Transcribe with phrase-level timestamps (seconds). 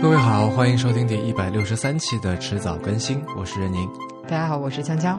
[0.00, 3.88] 各位好，欢迎收听第一百六十三期的迟早更新，我是任宁。
[4.28, 5.18] 大家好，我是锵锵。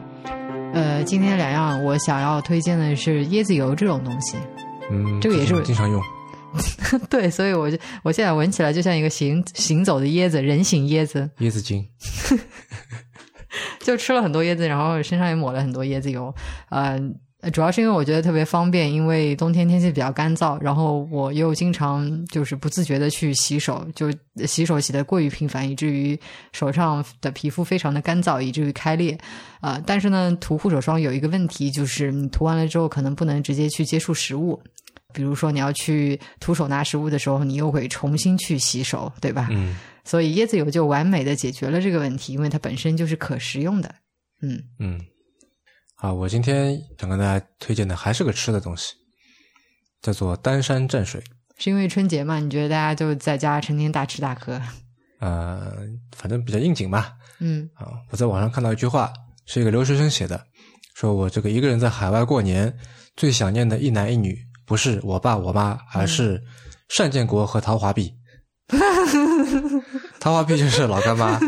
[0.74, 4.38] 呃，今天两样我想要推荐的是椰子油这种东西。
[4.89, 6.02] 嗯，这个也是经常用。
[7.10, 11.30] 对，所以我就我现在闻起来就像一个行行走的椰子，人形椰子。
[11.39, 11.86] 椰子精。
[13.82, 16.34] 就吃了很多椰子，然后身上也抹了很多椰子油。
[16.70, 16.98] 呃，
[17.54, 24.12] 主要是因为我觉得特别方便，因为冬天天气比较干燥，然后我又经常就是不自觉的去洗手，就
[24.46, 26.20] 洗手洗的过于频繁，以至于
[26.52, 29.18] 手上的皮肤非常的干燥，以至于开裂。
[29.62, 34.62] 呃，但是呢，涂护手霜有一个问题，就是你涂完了之后可能不能直接去接触食物，
[35.13, 39.48] 比如说你要去徒手拿食物的时候，你又会重新去洗手，对吧？
[39.49, 39.77] 嗯。
[40.04, 43.96] 所以椰子油就完美的解决了这个问题，因为它本身就是可食用的。
[44.41, 44.99] 嗯嗯。
[46.02, 48.94] 好，我今天想跟大家推荐的还是个吃的东西，
[50.02, 51.21] 叫做丹山蘸水。
[51.57, 52.40] 是因为春节嘛？
[52.40, 54.62] 你觉得大家就在家成天大吃大喝？
[55.20, 55.76] 呃，
[56.15, 57.18] 反正比较应景吧。
[57.40, 57.70] 嗯。
[57.74, 59.12] 啊，我在网上看到一句话，
[59.46, 60.41] 是一个留学生写的，
[60.96, 62.74] 说我这个一个人在海外过年，
[63.18, 66.41] 最想念的一男一女，不是我爸我妈，而是
[66.97, 68.16] 单建国和陶华碧。
[70.19, 71.39] 陶华碧就是老干妈，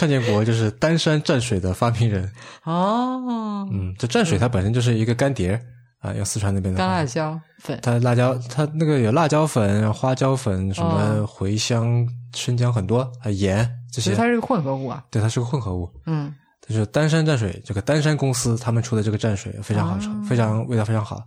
[0.00, 2.30] 单建国就是丹山蘸水的发明人。
[2.64, 5.60] 哦，嗯，这蘸水它本身就是一个干碟
[6.00, 14.14] 啊，用四川那边的干辣椒粉，它辣椒它那个有辣椒粉、花椒粉、什么茴香、生姜很多，还盐这些。
[14.14, 15.02] 它是个混合物啊。
[15.10, 15.90] 对，它是个混合物。
[16.06, 16.34] 嗯，
[16.68, 21.22] 就是丹山蘸水，这个丹山公司他们出的这个蘸水非常好吃，非常味道非常好，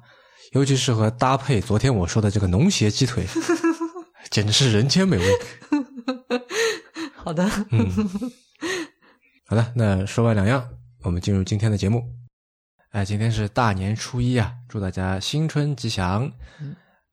[0.52, 3.26] 尤其适合搭配昨天我说的这个农协鸡腿。
[4.32, 5.26] 简直是人间美味。
[7.14, 7.88] 好的，嗯，
[9.46, 9.72] 好的。
[9.76, 10.68] 那说完两样，
[11.04, 12.02] 我们进入今天的节目。
[12.92, 16.32] 哎，今天是大年初一啊，祝大家新春吉祥。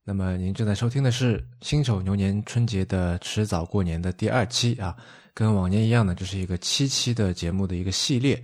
[0.05, 4.97] 那么您正在收听的是辛丑牛年春节的迟早过年的第二期啊，
[5.35, 8.41] 跟往年一样呢，这是一个七期的节目的一个系列。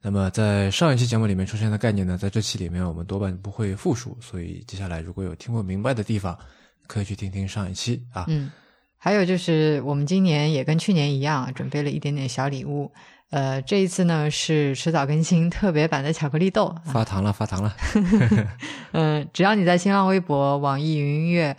[0.00, 6.38] 那么在上一期节目里面出现的概念呢，在这期里面我们多半不会复述，所以接下来如果有听不明白的地方。
[6.86, 8.24] 可以去听听上一期啊。
[8.28, 8.50] 嗯，
[8.96, 12.92] 还有就是我们今年也跟去年一样，准备了一点点小礼物。
[13.30, 17.76] 呃，这一次呢是迟早更新特别版的巧克力豆，发糖了，发糖了。
[18.92, 21.56] 嗯， 只要你在新浪微博、网易云音乐、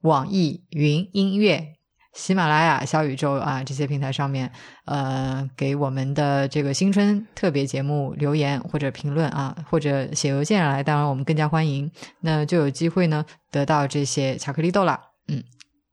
[0.00, 1.75] 网易云音乐。
[2.16, 4.50] 喜马拉雅、小宇宙啊，这些平台上面，
[4.86, 11.90] 呃，给我们的这个新春特别节目留言或者评论啊，或者写邮件来，当然我们更加欢迎。
[12.20, 14.98] 那就有机会呢，得到这些巧克力豆了。
[15.28, 15.44] 嗯，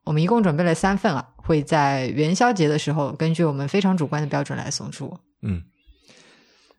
[0.06, 5.20] 我们一共准备了三份啊，会在元宵节的时候，根据我们非常主观的标准来送出。
[5.42, 5.62] 嗯，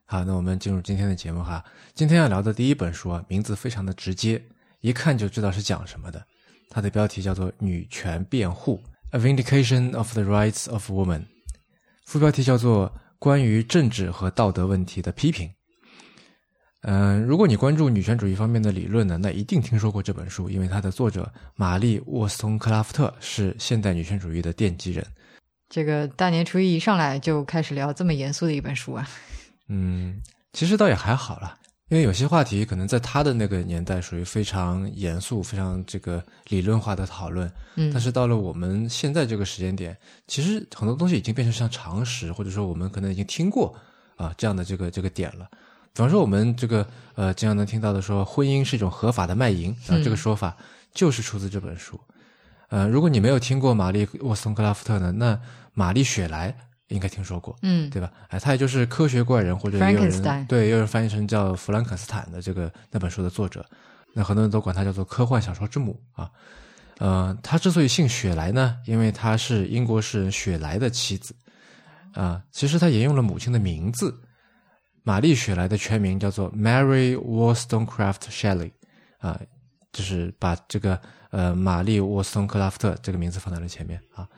[0.07, 1.63] 好，那我们进入今天的节目哈。
[1.93, 4.41] 今天要聊的第一本书啊，名字非常的直接，
[4.81, 6.25] 一看就知道是讲什么的。
[6.71, 8.81] 它的标题叫做《女权辩护》。
[9.15, 11.23] A Vindication of the Rights of Woman，
[12.03, 15.49] 副标题叫做“关于政治和道德问题的批评”。
[16.83, 25.07] 嗯，如果你关注女权主义方面的理论呢，那一定听说过这本书，因为它的作者玛丽沃斯通克拉夫特是现代女权主义的奠基人。
[25.69, 29.07] 这个大年初一一上来就开始聊这么严肃的一本书啊？
[29.69, 30.21] 嗯，
[30.51, 31.57] 其实倒也还好了。
[31.89, 43.75] 因为有些话题可能在他的那个年代属于非常严肃、非常这个理论化的讨论，嗯，但是到了我们现在这个时间点，其实很多东西已经变成像常识，或者说我们可能已经听过
[44.15, 45.47] 啊这样的这个这个点了。
[45.93, 50.57] 比方说我们这个呃经常能听到的说婚姻是一种合法的卖淫啊，这个说法
[50.91, 51.99] 就是出自这本书。
[52.69, 55.39] 呃，如果你没有听过玛丽沃斯通克拉夫特呢，那
[55.75, 56.57] 玛丽雪莱。
[56.89, 58.11] 应该听说过，嗯，对吧？
[58.29, 63.65] 哎，他也就是科学怪人，或者有人对，有人翻译成叫弗兰肯斯坦的这个那本书的作者。
[64.13, 66.29] 那很多人都管他叫做科幻小说之母啊。
[66.99, 71.35] 呃，他之所以姓雪莱呢，因为他是英国诗人雪莱的妻子
[72.13, 72.43] 啊。
[72.51, 74.17] 其实他沿用了母亲的名字，
[75.03, 78.71] 玛丽雪莱的全名叫做 Mary Wollstonecraft Shelley
[79.17, 79.41] 啊，
[79.91, 84.29] 就是把这个呃玛丽沃斯通克拉夫特这个名字放在了前面啊。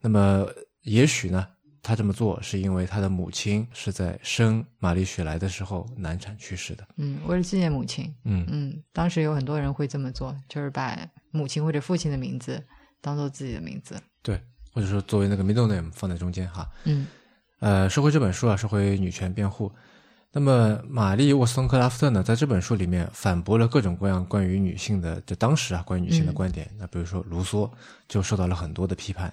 [0.00, 0.46] 那么
[0.82, 1.46] 也许呢？
[1.86, 6.84] 他这么做是因为他的母亲是在生玛丽雪莱的时候难产去世的。
[6.96, 8.12] 嗯，为了纪念母亲。
[8.24, 10.98] 嗯嗯，当时有很多人会这么做，就是把
[11.30, 12.60] 母亲或者父亲的名字
[13.00, 13.94] 当做自己的名字。
[14.20, 14.42] 对，
[14.72, 16.68] 或者说作为那个 middle name 放在中间哈。
[16.82, 17.06] 嗯，
[17.60, 19.70] 呃，说回这本书啊，说回女权辩护。
[20.32, 26.68] 那么，玛丽沃斯通克拉夫特呢，在这本书里面反驳了各种各样关于女性的，就当时啊关于女性的观点。
[26.76, 27.70] 那比如说卢梭
[28.08, 29.32] 就受到了很多的批判。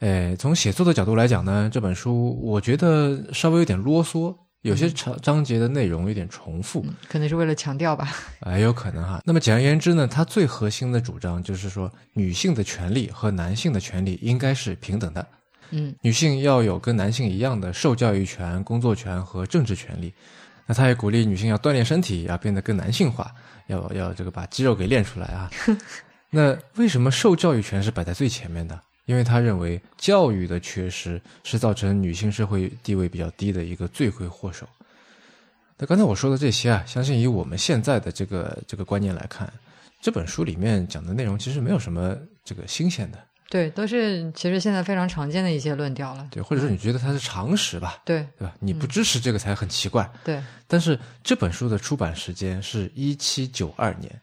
[0.00, 8.10] 哎，从写作的角度来讲呢，这本书我觉得稍微有点啰嗦有些章章节的内容有点重复，可能是为了强调吧。
[8.40, 9.20] 哎，有可能哈。
[9.24, 15.26] 那么简而言之呢，它最核心的主张就是说，女性的权利和男性的权利应该是平等的。
[15.70, 20.12] 嗯，女性要有跟男性一样的受教育权、工作权和政治权利。
[20.66, 23.30] 那他也鼓励女性要锻炼身体，要变得更男性化，
[23.66, 25.50] 要要这个把肌肉给练出来啊。
[26.30, 28.80] 那为什么受教育权是摆在最前面的？
[29.10, 34.64] 因为他认为教育的缺失是造成女性社会地位比较低的一个罪魁祸首。
[35.76, 39.52] 那刚才我说的这些啊，相信以我们现在的这个这个观念来看，
[40.00, 43.18] 这本书里面讲的内容其实没有什么这个新鲜的。
[43.48, 46.28] 对，都是其实现在非常常见的一些论调了。
[46.30, 48.00] 对，或者说你觉得它是常识吧？
[48.04, 48.54] 对，对吧？
[48.60, 50.08] 你不支持这个才很奇怪。
[50.22, 50.40] 对。
[50.68, 54.20] 但是这本书的出版时间是一七九二年，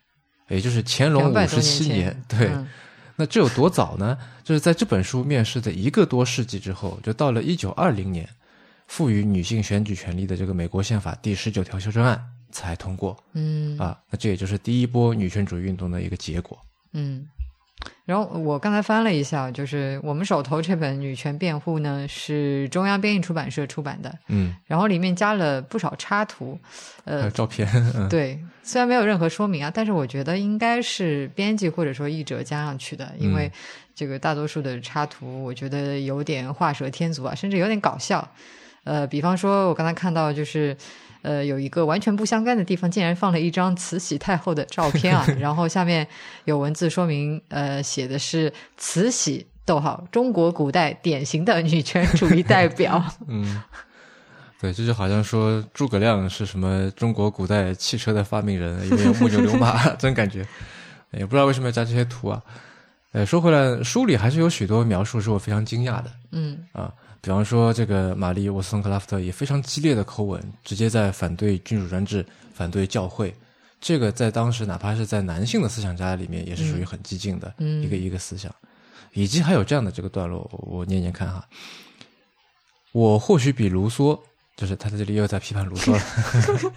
[0.48, 2.24] 也就是乾隆五十七年。
[2.30, 2.50] 对。
[3.18, 4.18] 那这有多早呢？
[4.44, 8.30] 就是在这本书面世的一个多世纪之后，就到了一九二零年，
[8.86, 13.18] 赋予女性选举权利的这个美国宪法第十九条修正案才通过。
[13.34, 13.76] 嗯。
[13.80, 16.58] 啊，那这也就是第一波女权主义运动的一个结果。
[16.94, 17.28] 嗯。
[18.06, 24.14] 然后我刚才翻了一下，就是我们手头这本《女权辩护》呢，是中央编译出版社出版的。
[24.28, 26.58] 嗯，然后里面加了不少插图，
[27.04, 27.68] 呃，照片。
[28.10, 33.52] 对，虽然没有任何说明啊，但是我觉得应该是编辑或者说译者加上去的，因为
[33.94, 38.28] 这个大多数的插图，我觉得有点画蛇添足啊，甚至有点搞笑。
[38.86, 40.76] 呃，比方说，我刚才看到就是。
[41.22, 45.26] 呃，有一个完全不相干的地方，竟然放了一张慈禧太后的照片啊！
[45.40, 46.08] 然后下面
[46.46, 53.04] 有文字说明，呃，写的是慈禧，逗号，中国古代典型的女权主义代表。
[53.28, 53.62] 嗯，
[54.62, 60.46] 对，这就好像说诸葛亮是什么中国古代汽车的发明人，因为木牛流马，真感觉
[61.12, 62.42] 也不知道为什么要加这些图啊。
[63.14, 66.12] 呃，说回来，书里还是有许多描述是我非常惊讶的。
[66.32, 66.94] 嗯啊。
[67.22, 73.34] 比方说，这个玛丽沃斯通克拉夫特以非常激烈的口吻，直接在反对君主专制、反对教会。
[73.80, 78.54] 这个在当时，哪怕是在男性的思想家里面，也是属于很激进的一个一个思想。
[79.14, 81.44] 以及还有这样的这个段落，我念念看哈。
[82.92, 84.20] 我或许比卢梭，
[84.56, 86.74] 就是他在这里又在批判卢梭了。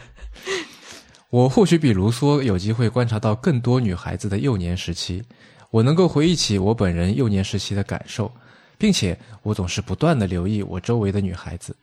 [1.28, 5.22] 我或许比卢梭有机会观察到更多女孩子的幼年时期，
[5.70, 8.30] 我能够回忆起我本人幼年时期的感受。
[8.80, 11.76] 并且我总是不断的留意我周围的女孩子，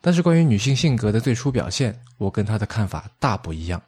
[0.00, 3.82] 但是关于女性性格的最初表现，我跟她的看法大不一样。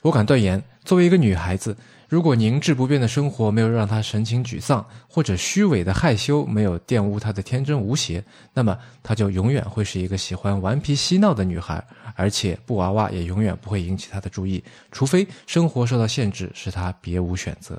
[0.00, 1.76] 我敢断言，作为一个女孩子，
[2.08, 8.24] 如果凝滞不变的生活没有让她神情沮丧，或者虚伪的害羞没有玷污她的天真无邪，
[8.54, 11.84] 那么她就永远会是一个喜欢顽皮嬉闹的女孩，
[12.16, 17.78] 而且布娃娃也永远不会引起她的注意，除非生活受到限制，使她别无选择。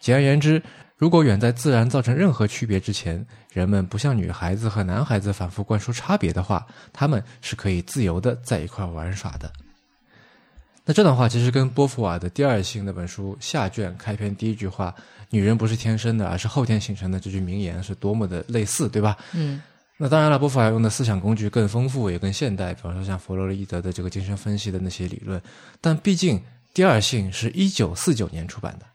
[0.00, 0.62] 简而言之。
[1.04, 3.22] 如果远在自然造成任何区别之前，
[3.52, 9.52] 人们不向女孩子和男孩子反复灌输差别的话，他们是可以自由的在一块玩耍的。
[10.86, 14.94] 那这段话其实跟波伏娃的《第二性》那本书下卷开篇第一句话
[15.28, 19.14] “女人不是天生的，而是后天形成的”这句名言是多么的类似，对吧？
[19.34, 19.60] 嗯。
[19.98, 25.38] 那当然了，波伏娃用的思想工具更丰富，也更现代，比方说像弗洛伊德的这个精神分析的那些理论。
[25.82, 26.38] 但毕竟
[26.72, 28.86] 《第二性》是一九四九年出版的。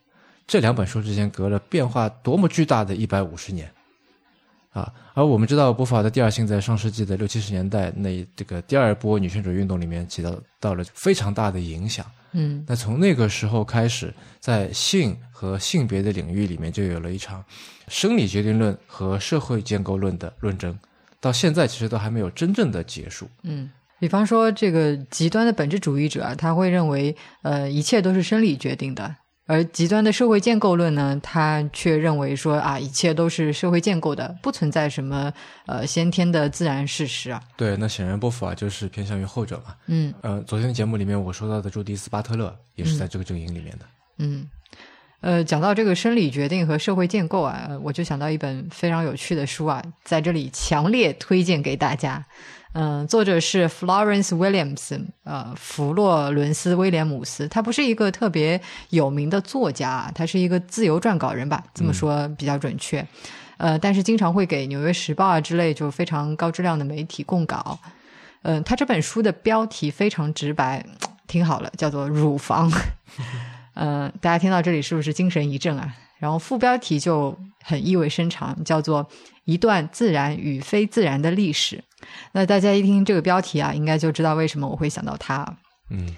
[0.49, 3.71] 这两本书之间隔了变化多么巨大的一百五十年，
[4.71, 4.91] 啊！
[5.13, 12.03] 而我们知道，波伏娃的第二性在上世纪的六七十年代那这个第二波女权主义运动里面起到到了非常大的影响。
[12.31, 17.45] 嗯，那从那个时候开始，在性和性别的领域里面就有了一场
[17.87, 20.75] 生理决定论和社会建构论的论争，
[21.21, 23.29] 到现在其实都还没有真正的结束。
[23.43, 29.15] 嗯，比方说这个极端的本质主义者，他会认为，呃，一切都是生理决定的。
[29.49, 35.33] 而极端的社会建构论呢，他却认为说啊，一切都是社会建构的，不存在什么
[35.65, 37.41] 呃先天的自然事实啊。
[37.57, 39.73] 对，那显然波伏娃就是偏向于后者嘛。
[39.87, 43.85] 嗯，呃，昨天的节目里面我说到的朱迪斯巴特勒也是在这个阵营里面的。
[44.19, 44.47] 嗯，
[45.21, 52.23] 呃，讲到这个生理决定和社会建构啊，我就想到一本非常有趣的书啊，在这里强烈推荐给大家。
[52.73, 57.47] 嗯，作者是 Florence Williams，呃，弗洛伦斯威廉姆斯。
[57.47, 58.61] 他不是一个特别
[58.91, 63.05] 有名的作家，他是一个自由撰稿人吧，这么说比较准确。
[63.57, 67.77] 呃，但是经常会给《纽约时报》啊之类就非常高质量的媒体供稿。
[68.43, 70.85] 嗯，他这本书的标题非常直白，
[71.27, 72.71] 听好了，叫做《乳房》。
[73.73, 75.93] 嗯， 大家听到这里是不是精神一振啊？
[76.19, 79.03] 然后副标题就很意味深长，叫做
[79.45, 81.77] 《一段自然与非自然的历史》。
[82.31, 85.57] 那大家一听这个标题啊，应该就知道为什么我会想到它。
[85.89, 86.15] 嗯，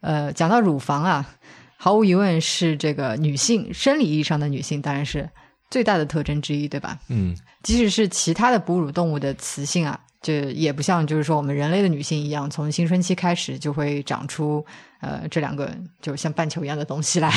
[0.00, 1.36] 呃，讲到乳房啊，
[1.76, 5.28] 毫无疑问是这个女性生理意义上的女性，当然是
[5.70, 6.98] 最大的特征之一，对吧？
[7.08, 14.64] 嗯，即使是其他的哺乳动物的雌性啊，这也不像就是说我们人类的女性一样，从青春期开始就会长出
[15.02, 17.30] 呃这两个就像半球一样的东西来。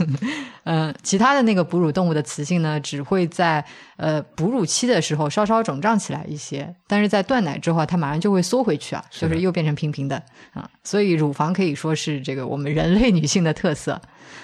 [0.64, 3.64] 嗯， 其他的那个哺乳动物的雌性呢，只会在
[3.96, 10.68] 呃哺乳期的时候稍稍肿胀起来一些，但是在断奶之后，它马上就会缩回去啊，就是又变成平平的啊。
[10.84, 13.98] 所以乳房可以说是这个我们人类女性的特色。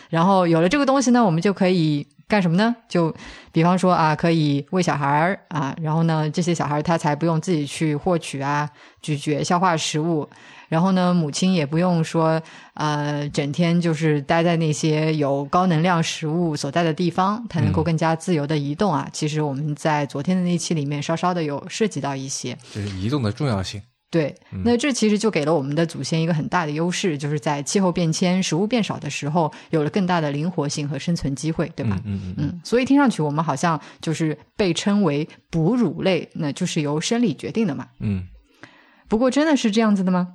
[0.09, 2.07] 然后有了这个东西呢，我们就可以。
[2.27, 2.75] 干什么呢？
[2.89, 3.15] 就
[3.53, 8.69] 比方说啊，可以喂小孩儿啊，然后呢，这些小孩他才不用自己去获取啊、
[9.03, 10.29] 咀嚼、消化食物，
[10.69, 12.41] 然后呢，母亲也不用说
[12.75, 19.09] 呃，整天就是待在那些有高能量食物所在的地方，它能够更加自由的移动啊。
[19.13, 23.81] 其实我们在昨天的那期里面稍稍的有涉及到一些，就是移动的重要性。
[24.15, 24.33] 对，
[24.65, 32.01] 那这其实就给了我们的祖先一个很大的优势，就是在气候变迁、食物变少的时候，有了更大的灵活性和生存机会，对吧？
[32.05, 32.61] 嗯嗯嗯。
[32.63, 37.89] 所以听上去我们好像就是被称为哺乳类，那就是由生理决定的嘛。
[37.99, 38.29] 嗯。
[39.09, 40.35] 不过真的是这样子的吗？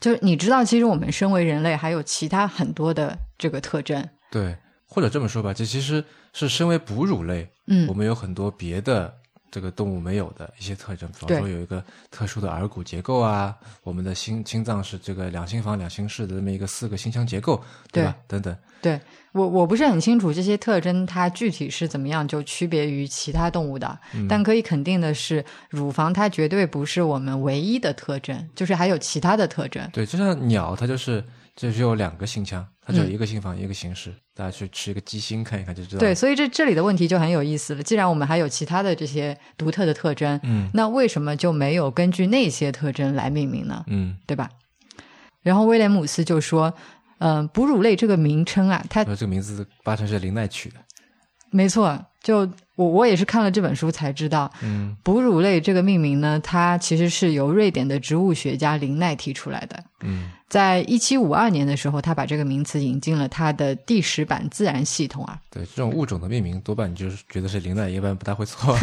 [0.00, 4.08] 就是你知道，其实我们身为人类还有其他很多的这个特征。
[4.32, 4.56] 对，
[4.88, 9.21] 或者这么说吧，这其实是身为哺乳类，嗯，我们有很多别的。
[9.52, 13.54] 这个动物没有的一些特征，比方说有一个特殊的耳骨结构啊，
[13.84, 18.16] 我们的心心脏是这个两心房两心室的这么一个四个心腔结构，对吧？
[18.26, 18.56] 等等。
[18.80, 23.96] 对我我不是很清楚这些特征它具体是怎么样就区别于其他动物的，
[24.28, 29.88] 但可以肯定的是，乳房它绝对不是我们唯一的特征，就是还有其他的特征。
[29.92, 31.22] 对，就像鸟，它就是
[31.54, 32.66] 就只有两个心腔。
[32.84, 36.00] 它只有一个心房一个形式，大家去吃一个鸡心看一看就知道。
[36.00, 37.82] 对，所以这这里的问题就很有意思了。
[37.82, 43.84] 既然我们还有其他的这些独特的特征，嗯，那为什么就没有根据那些特征来命名呢？
[43.88, 44.48] 嗯，对吧？
[45.42, 46.72] 然后威廉姆斯就说
[47.18, 50.76] ：“嗯，哺乳类这个名称啊，它这个名字八成是林奈取的。”
[51.50, 59.84] 没错，就我我也是看了这本书才知道，嗯，哺乳类这个命名呢，它其实是由瑞典的植物学家林奈提出来的。
[60.00, 65.40] 嗯，在一七五二年的时候，他把这个名词引进了他的第十版自然系统啊。
[65.48, 68.76] 对，这种物种的命名，多半你就是觉得是林奈，一般不大会错。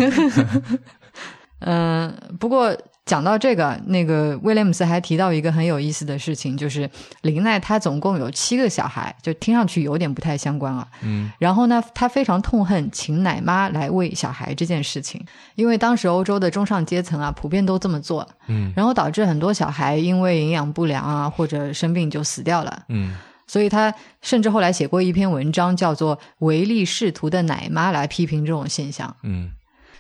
[1.60, 2.76] 嗯， 不过。
[3.10, 6.88] 讲到这个，那个威廉姆斯还提到一个很有意思的事情，就是
[7.24, 10.88] 林奈他总共有七个小孩，就听上去有点不太相关啊。
[11.01, 15.20] 嗯，然后呢，他非常痛恨请奶妈来喂小孩这件事情，
[15.56, 18.28] 因为当时欧洲的中上阶层啊，普遍都这么做。
[18.46, 22.84] 嗯，然后导致很多小孩因为营养不良啊或者生病就死掉了。
[22.89, 29.16] 嗯，所以他甚至后来写过一篇文章，叫做《唯利是图的奶妈》来批评这种现象。
[29.24, 29.50] 嗯。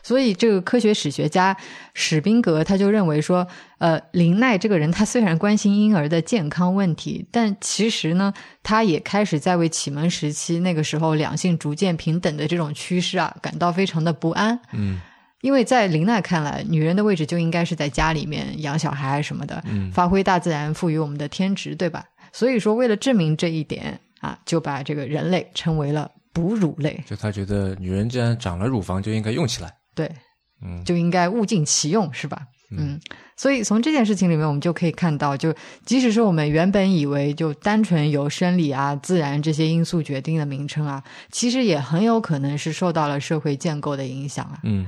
[0.09, 1.55] 所以，这个科学史学家
[1.93, 3.47] 史宾格他就认为说，
[3.77, 14.59] 呃，林奈这个人，他虽然关心婴儿的健康问题，但其实呢，他也开始在为启蒙时期那个时候两性逐渐平等的这种趋势啊，感到非常的不安。
[14.73, 14.99] 嗯，
[15.41, 19.63] 因为在林奈看来，女人的位置就应该是在家里面养小孩什么的，
[19.93, 22.03] 发挥大自然赋予我们的天职，对吧？
[22.33, 26.99] 所以说，为了证明这一点啊，就把这个人类称为了哺乳类。
[27.05, 29.71] 就他觉得，女人既然长了乳房，就应该用起来。
[29.99, 30.15] 对，
[30.63, 32.43] 嗯，就应该物尽其用，是吧？
[32.71, 32.97] 嗯，
[33.35, 35.53] 所以从这件事情里面，我们就可以看到，就
[35.85, 44.59] 即使是我们原本以为就单纯由生理啊、自然这些因素决定的名称啊，其实也很有可能是受到了社会建构的影响啊。
[44.63, 44.87] 嗯，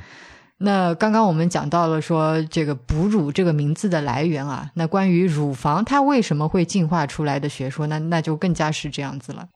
[0.59, 9.47] 那刚刚我们讲到了说这个哺乳这个名字的来源啊，那关于乳房它为什么会进化出来的学说，那那就更加是这样子了。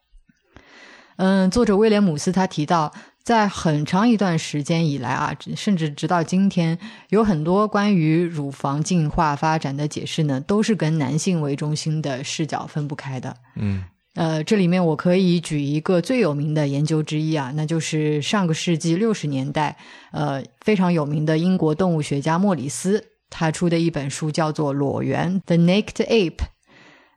[1.16, 2.92] 嗯，作者威廉姆斯他提到。
[3.26, 6.78] 在很长一段时间以来啊，甚至直到今天，
[7.08, 13.36] 有很多关于乳房进化发展的解释呢，都是跟男性为中心的视角分不开的。
[13.56, 13.82] 嗯，
[14.14, 19.76] 呃，这里面我可以举一个最有名的研究之一啊，那就是上个世纪六十年代，
[20.12, 26.44] 呃，非常有名的英国动物学家莫里斯他出的一本书叫做《裸猿》（The Naked Ape）。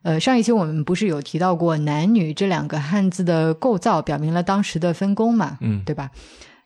[0.02, 5.58] 呃，上一期我们不是有提到过男女这两个汉字的构造，表明了当时的分工嘛？
[5.60, 6.10] 嗯，对吧？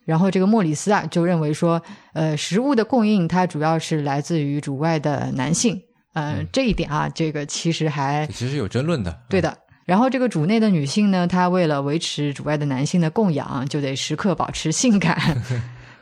[0.04, 5.80] 然后这个莫里斯啊，就认为说，呃，食物的供应它主要是来自于主外的男性。
[6.12, 9.18] 呃，这一点啊，这个其实还其实有争论的。
[9.28, 9.56] 对的。
[9.84, 15.18] 然后这个主内的女性呢，她为了维持主外的男性的供养，就得时刻保持性感。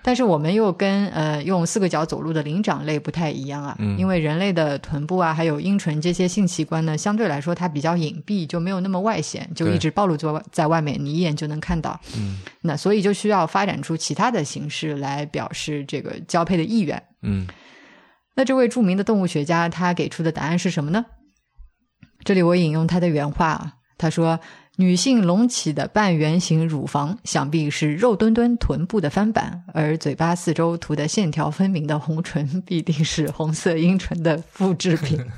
[0.03, 12.01] 但是我们又跟呃用四个脚走路的灵长类不太一样啊，因为人类的臀部啊，还有阴唇这些性器官呢，相对来说它比较隐蔽，就没有那么外显，就一直暴露在在外面，你一眼就能看到。
[12.17, 17.01] 嗯，那所以就需要发展出其他的形式来表示这个交配的意愿。
[17.23, 17.47] 嗯，
[18.35, 21.05] 那这位著名的动物学家他给出的答案是什么呢？
[22.25, 24.39] 这里我引用他的原话啊，他说
[24.76, 35.25] ：“女性隆起的半圆形乳房，想必是肉墩墩臀部的翻版；而嘴巴四周涂的线条分明的红唇，必定是红色阴唇的复制品。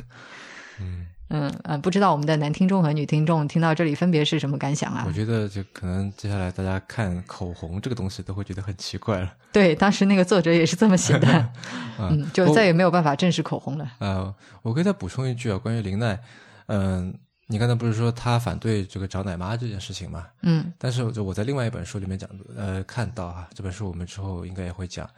[1.31, 5.05] 嗯呃，不知道我们的男听众和女听众听到这里分别是什么感想啊？
[5.07, 9.33] 我觉得就可能接下来大家看口红这个东西都会觉得很奇怪了。
[9.51, 11.53] 对，当时那个作者也是这么写的，
[11.99, 13.91] 嗯，就再也没有办法正视口红了。
[13.99, 16.21] 呃，我可以再补充一句啊，关于林奈，
[16.67, 17.13] 嗯，
[17.47, 20.27] 你刚才不是说他反对这个找奶妈这件事情吗？
[20.43, 25.09] 嗯，但是就我在另外一本书里面讲，呃，看到哈，这本书我们之后应该也会讲，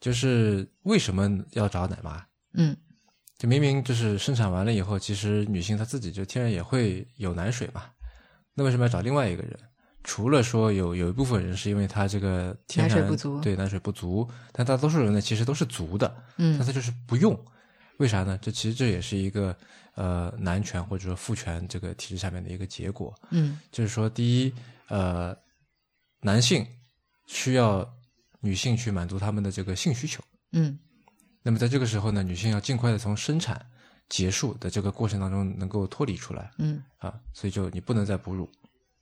[0.00, 2.24] 就是为什么要找奶妈？
[2.54, 2.76] 嗯。
[3.38, 7.84] 就明明就是生产完了以后，其实女性她自己就天然也会有奶水嘛，
[8.52, 9.56] 那为什么要找另外一个人？
[10.02, 12.96] 除了说有有一部分人是因为他这个天然
[13.42, 17.38] 对奶水不足，但大多数人呢其实都是足的，嗯，但他就是不用，
[17.98, 18.38] 为啥呢？
[18.40, 19.54] 这其实这也是一个
[19.98, 24.54] 呃男权或者说父权这个体制下面的一个结果，嗯，就是说第一
[24.86, 25.36] 呃
[26.20, 26.64] 男性
[27.26, 27.84] 需要
[28.40, 30.78] 女性去满足他们的这个性需求，嗯。
[31.42, 33.64] 那么在这个时候呢，女性要尽快的从生产
[34.08, 36.80] 结束的这个过程当中能够脱离出来，嗯。
[36.98, 38.48] 啊，所以就你不能再哺乳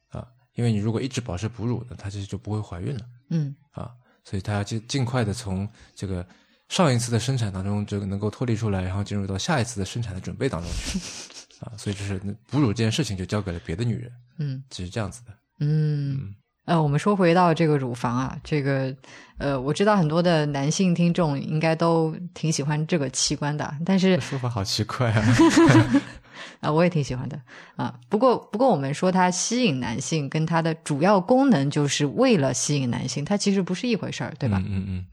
[0.08, 3.54] 啊，因为你如果一直保持哺乳那，她其实就不会怀孕了，嗯。
[3.72, 3.92] 啊，
[4.24, 6.26] 所以她要尽尽快的从这个
[6.68, 10.98] 上一次的生产当中就能够脱离出来，然后进入到下一次的生产的准备当中去，
[11.64, 12.18] 啊，所以就是
[12.50, 16.34] 哺乳这件事情就交给了别的女人，嗯，只是这样子的，嗯。
[16.66, 18.92] 呃，我们说回到这个乳房啊，这个
[19.38, 25.24] 呃，我知道很多的男性听众应该都挺喜欢这个器官的，但是说法好奇怪啊
[26.58, 27.40] 啊，我也挺喜欢的
[27.76, 27.94] 啊。
[28.08, 34.60] 不过，不过我们说它吸引男性，跟它的主要功能就是为了吸引男性，它其实不是一回事儿，对吧？
[34.66, 35.06] 嗯嗯。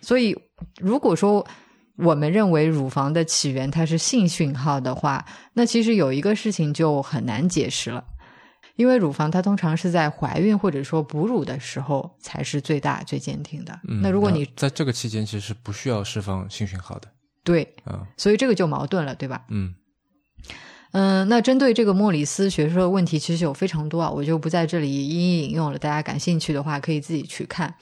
[0.00, 0.36] 所以，
[0.80, 1.46] 如果说
[1.96, 8.04] 我们认为乳房的起源它是性讯号的话，那其实有一个事情就很难解释了。
[8.76, 13.78] 因为乳房它通常是在怀孕或者说哺乳的时候才是最大最坚挺的。
[14.02, 17.08] 那如果你在这个期间其实是不需要释放性讯号的。
[17.44, 19.44] 对，啊，所以这个就矛盾了，对吧？
[19.50, 19.74] 嗯
[20.92, 25.78] 嗯，那针对这个莫里斯学说的问题，其实有非常多啊，我就不在这里一一引用了。
[25.78, 27.74] 大家感兴趣的话，可以自己去看。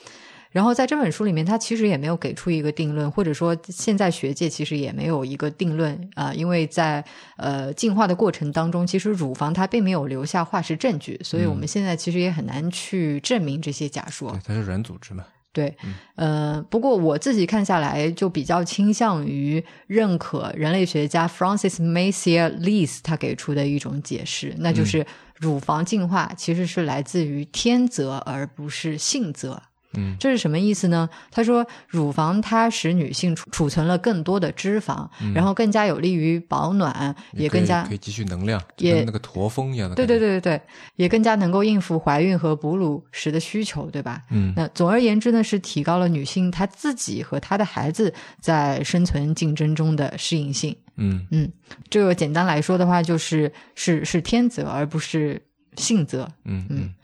[0.51, 7.05] 然后在这本书里面，他其实也没有给出一个定论，或者说现在学界其实也没有一个定论啊，因为在
[7.37, 14.31] 呃进化的过程当中，其实乳房它并没有留下化石证据，所以我们现在其实也很难去证明这些假说。
[14.33, 15.25] 对，它是软组织嘛。
[15.51, 15.75] 对，
[16.15, 25.05] 呃，不过我自己看下来，就比较倾向于认可人类学家 Francis Messier Lees 他给出的一种解释，那就是
[25.37, 29.61] 乳房进化其实是来自于天择而不是性择。
[29.95, 31.09] 嗯，这是什么意思呢？
[31.31, 39.97] 他说，乳房它使女性储储存了更多的脂肪，然后更加有利于保暖，也更加可以积蓄能量，也那个驼峰一样的。
[39.97, 40.63] 对对对对对，
[40.97, 44.23] 也更加能够应付怀孕和哺乳时的需求，对吧？
[44.31, 50.77] 嗯，那总而言之呢，是提高了女性她自己和她的孩子在生存竞争中的适应性。
[50.97, 51.51] 嗯嗯，
[51.89, 55.41] 这个简单来说的话，就是是是天择而不是
[55.77, 56.29] 性择。
[56.45, 56.95] 嗯嗯。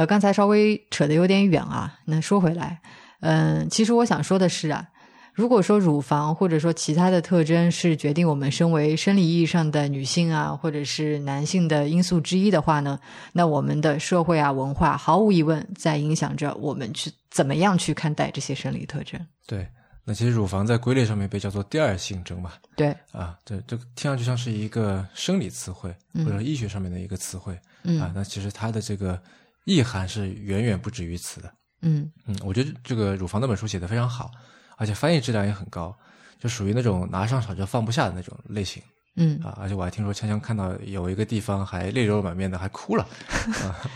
[0.00, 1.94] 呃，刚才稍微扯得有点远啊。
[2.06, 2.80] 那说回来，
[3.20, 4.88] 嗯，其实我想说的是啊，
[5.34, 12.98] 如果说乳房或者说其他的特征是决定我们身为生理意义上的女性啊，或者是男性的因素之一的话呢，
[13.34, 19.20] 那我们的社会啊文化毫无疑问在影响着我们去怎么样去看待这些生理特征。
[19.46, 19.68] 对，
[20.02, 22.52] 那其实乳房在归类上面被叫做第二性征嘛。
[22.74, 29.20] 对，啊，这这听上去像是一个生理词汇或者医学上面的一个词汇嗯啊，那其实它的这个。
[29.64, 31.52] 意涵是远远不止于此的。
[31.82, 34.30] 嗯嗯，我觉得这个乳房那本书写的非常好，
[34.76, 35.96] 而且翻译质量也很高，
[36.38, 38.82] 就属于那种拿上手就放不下的那种类型。
[39.16, 43.06] 嗯啊，而且我还听说锵锵看到有一个地方还泪流满面的，还哭了。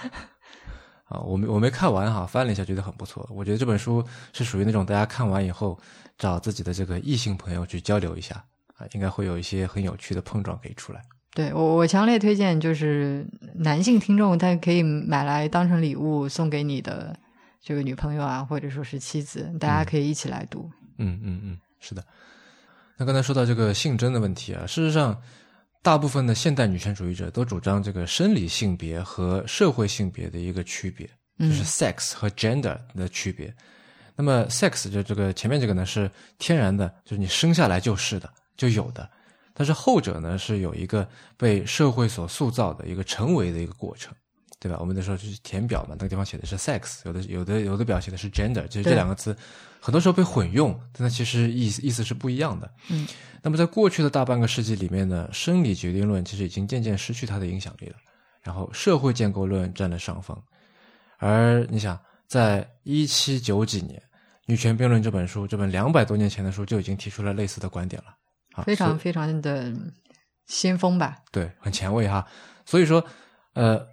[1.04, 3.28] 啊，我没我没看完哈，翻了一下觉得很不错。
[3.30, 5.78] 我觉得这本书是属于那种大家看完以后
[6.16, 8.42] 找自己的这个异性朋友去交流一下
[8.76, 11.02] 啊，应该会有一些很有趣的碰撞可以出来。
[11.34, 17.14] 对我，我强烈推荐，就是男性听众他可以买来当成礼物送给你的
[17.60, 20.70] 这个女朋友啊，或者说是妻子，大家可以一起来读。
[20.98, 22.04] 嗯嗯嗯，是的。
[22.96, 25.20] 那刚才说到这个性征的问题啊，事实上，
[25.82, 31.04] 大部分的现代女权主义者都主张这个生理性别和社会性别的一个区别，
[31.40, 33.52] 就是 sex 和 gender 的区别。
[34.14, 39.10] 那么 sex 就这个前面这个呢是天然的，就是你生下来就是的，就有的。
[39.54, 44.12] 但是后者呢，是有一个被社会所塑造的一个成为的一个过程，
[44.58, 44.76] 对吧？
[44.80, 49.34] 我们那时候就是填表嘛，那个地方写的是 sex，有的有的有的表写的是 gender，其实这两个词
[49.80, 52.68] 很多时候被混用，但它其实意思意思是不一样的。
[52.90, 53.06] 嗯，
[53.42, 57.96] 那么在过去的大半个世纪里面呢，生理决定论其实已经渐渐失去它的影响力了，
[58.42, 60.36] 然后社会建构论占了上风。
[61.18, 63.98] 而你想，在一七九几年，
[64.46, 68.14] 《女权辩论》这本书，这本两百多年前的书就已经提出了类似的观点了，
[68.54, 69.72] 啊，非常非常的
[70.46, 71.16] 先锋吧？
[71.30, 72.26] 对，很前卫哈。
[72.64, 73.04] 所以说，
[73.52, 73.86] 呃，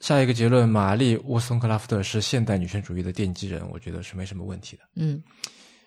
[0.00, 4.82] 下一个结论，玛丽沃斯通克拉夫特是现代女权主义的奠基人，我觉得是没什么问题的。
[4.96, 5.22] 嗯，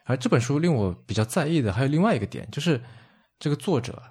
[0.05, 2.81] 而这本书令我比较在意的还有另外一个点，就是
[3.37, 4.01] 这个作者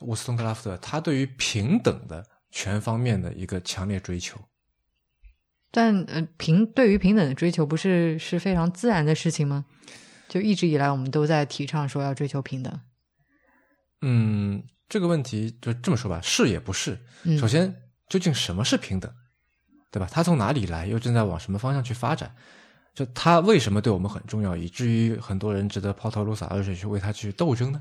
[0.00, 4.38] 沃斯通克拉夫特，他对于平等的全方面的一个强烈追求。
[5.72, 9.64] 但呃，平对于平等的追求，不是是非常自然的事情吗？
[10.28, 12.80] 就一直以来，我们都在提倡说要追求平等。
[14.02, 16.98] 嗯，这个问题就这么说吧，是也不是。
[17.38, 17.74] 首先，
[18.08, 19.12] 究竟什么是平等，
[19.90, 20.08] 对吧？
[20.10, 22.34] 它从哪里来，又正在往什么方向去发展？
[22.94, 27.80] 就它为什么对我们很重要，以至于很多人值得抛头颅洒热血去为它去斗争呢？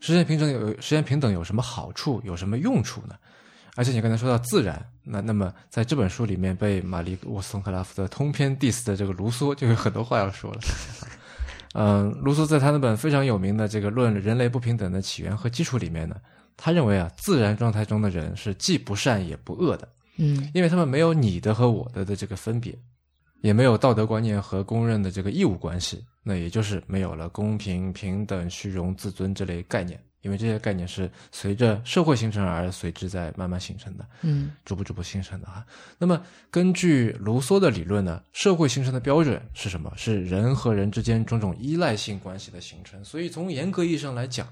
[0.00, 3.16] 实现平等有实现平等有什么好处，有什么用处呢？
[3.74, 10.60] 而且你刚才说到自然，那那么在这本书里面被玛丽沃斯通克拉夫特通篇 diss 的这个卢梭就有很多话要说了。
[11.78, 16.16] 嗯，卢梭在他那本非常有名的这个《论人类不平等的起源和基础》里面呢，
[16.56, 19.86] 他认为啊，自然状态中的人是既不善也不恶的，
[20.16, 22.74] 嗯，因为他们没有你的和我的的这个分别，
[23.42, 30.00] 也没有道德观念和公认的这个义务关系，那也就是没有了公平、平等、虚荣、自尊这类概念。
[30.26, 35.64] 因为这些概念是随着社会形成而随之在慢慢形成的，嗯，逐步逐步形成的哈。
[35.98, 39.92] 那么根据卢梭的理论呢，社会形成的标准是什么？
[39.96, 43.02] 是人和人之间种种依赖性关系的形成。
[43.04, 44.48] 所以从严格意义上来讲，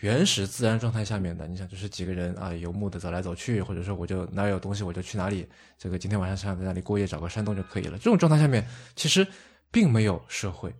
[0.00, 5.48] 原始自然状态下面的，你想就是几个人啊，游牧的走来走去，或者说我就哪有东西我就去哪里，
[5.78, 7.96] 这个今天晚上想在那里过夜，找个山洞就可以了。
[7.96, 9.26] 这种状态下面其实
[9.70, 10.74] 并没有社会。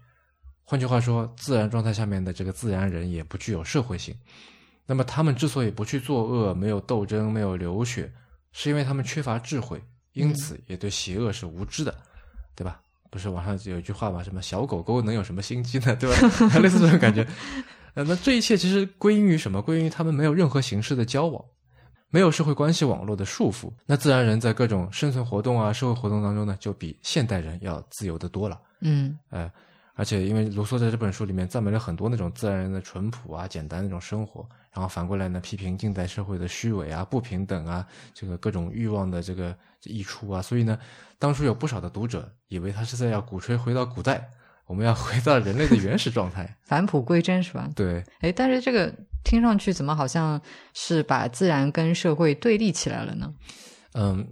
[0.69, 4.13] 换句话说，自然状态下面的这个自然人也不具有社会性。
[4.85, 8.13] 那么他们之所以不去作恶，没有斗争，没有流血，
[8.51, 9.81] 是因为他们缺乏智慧，
[10.13, 11.95] 因此也对邪恶是无知的，
[12.57, 12.81] 对吧？
[13.11, 14.25] 不是网上有一句话吗？
[14.25, 15.95] 什么小狗狗能有什么心机呢？
[16.01, 16.59] 对吧？
[16.59, 17.25] 类似这种感觉。
[17.95, 19.63] 呃，那这一切其实归因于什么？
[19.63, 21.45] 归因于他们没有任何形式的交往，
[22.11, 23.73] 没有社会关系网络的束缚。
[23.87, 28.61] 那自然人在各种生存活动啊、社会活动当中呢，就比现代人要自由的多了。
[28.81, 29.49] 嗯，呃。
[29.99, 40.79] 而且，因为卢梭在这本书里面赞美了很多那种自然人的淳朴啊、简单那种生活，然后反过来呢，批评近代社会的虚伪啊、不平等啊，这个各种欲望的这个溢出啊，所以呢，
[41.19, 44.29] 当初有不少的读者以为他是在要鼓吹回到古代，
[44.67, 47.71] 我们要回到人类的原始状态， 返璞归真，是吧？
[47.75, 48.05] 对。
[48.21, 50.39] 哎，但是这个听上去怎么好像
[50.75, 53.33] 是把自然跟社会对立起来了呢？
[53.95, 54.29] 嗯。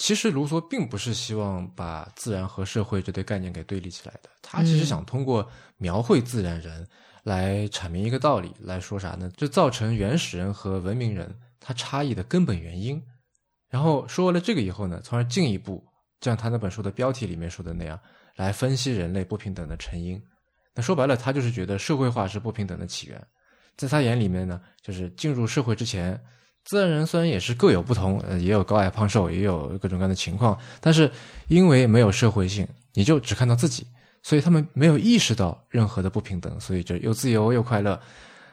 [0.00, 6.88] 其实卢梭并不是希望把自然和社会这对概念给对立起来的，他其实想通过描绘自然人
[7.22, 9.30] 来阐明一个道理，来说啥呢？
[9.36, 13.00] 就造成原始人和文明人他差异的根本原因。
[13.68, 15.86] 然后说完了这个以后呢，从而进一步
[16.22, 18.00] 像他那本书的标题里面说的那样，
[18.36, 20.18] 来分析人类不平等的成因。
[20.74, 23.22] 那说白了，他就是觉得社会化是不平等的起源。
[23.76, 26.18] 在他眼里面呢，就是进入社会之前。
[26.64, 31.10] 自然人虽然也是各有不同，呃，也有高矮胖瘦，也有各种各样的情况，但是
[31.48, 33.86] 因为没有社会性，你就只看到自己，
[34.22, 37.98] 所以他们没有意识到任何的不平等，所以就又自由又快乐。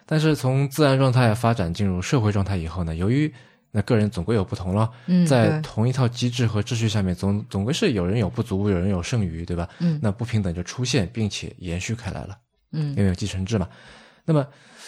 [0.05, 3.31] 但是从自然状态发展进入社会状态以后呢，由于
[3.71, 4.89] 那个人总归有不同了，
[5.27, 9.67] 在同一套机制和秩序下面，总总归是有人有不足，有人有剩余，对吧？
[9.79, 12.37] 嗯，那不平等就出现，并且延续开来了。
[12.71, 13.67] 嗯，因为有继承制嘛。
[14.23, 14.47] 那么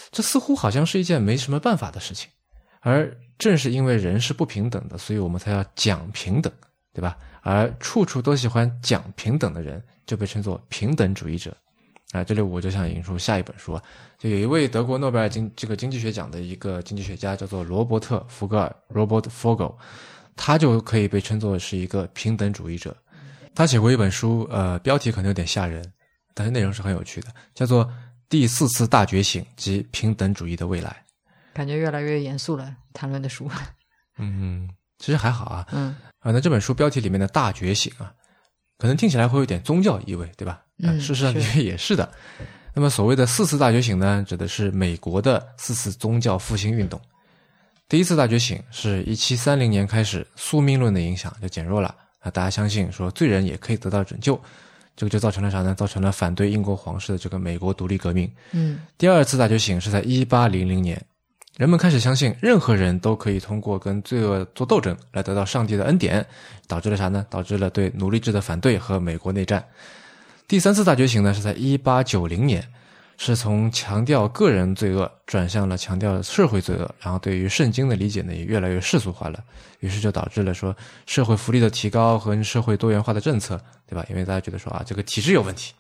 [0.10, 2.30] 这似乎好像是一件没什么办法的事情。
[2.80, 6.52] 而正是因为人是不平等的，所以我们才要讲平等，
[6.94, 7.18] 对吧？
[7.42, 11.56] 而处处都喜欢讲平等的人，就被称作平等主义者。
[12.12, 13.84] 啊，这里我就想引出下一本书啊，
[14.18, 19.76] 就有一位德国诺贝尔经这个经济学奖的一个经济学家，叫做罗伯特·福格尔 （Robert Fogel），
[20.36, 22.96] 他就可以被称作是一个平等主义者。
[23.54, 25.86] 他写过一本书，呃，标题可能有点吓人，
[26.34, 27.86] 但是内容是很有趣的，叫做
[28.28, 30.90] 《第四次大觉醒及平等主义的未来》。
[31.54, 33.50] 感觉越来越严肃了，谈论的书。
[34.18, 35.68] 嗯，其实还好啊。
[35.72, 38.14] 嗯啊，那这本书标题里面的大觉醒啊，
[38.78, 40.62] 可能听起来会有点宗教意味，对吧？
[40.84, 42.12] 嗯，事实上也是的。
[42.74, 47.00] 那么所谓的四次大觉醒呢，指的是美国的四次宗教复兴运动。
[47.88, 54.40] 第一次大觉醒是一七三零年开始，宿命论的影响就减弱了啊，大家相信说罪人也可以得到拯救，
[54.96, 55.74] 这个就造成了啥呢？
[55.74, 58.30] 造成了反对英国皇室的这个美国独立革命。
[58.52, 61.02] 嗯，第二次大觉醒是在一八零零年。
[61.60, 66.26] 人们开始相信，任何人都可以通过跟罪恶做斗争来得到上帝的恩典，
[66.68, 67.26] 导致了啥呢？
[67.30, 69.62] 导致了对奴隶制的反对和美国内战。
[70.48, 72.66] 第三次大觉醒呢，是在一八九零年，
[73.18, 79.44] 是从强调个人罪恶转向了强调社会罪恶，然后对于圣经的理解呢也越来越世俗化了，
[79.82, 80.74] 于是就导致了说
[81.08, 84.06] 社会福利的提高和社会多元化的政策，对吧？
[84.10, 85.74] 因为大家觉得说啊这个体制有问题。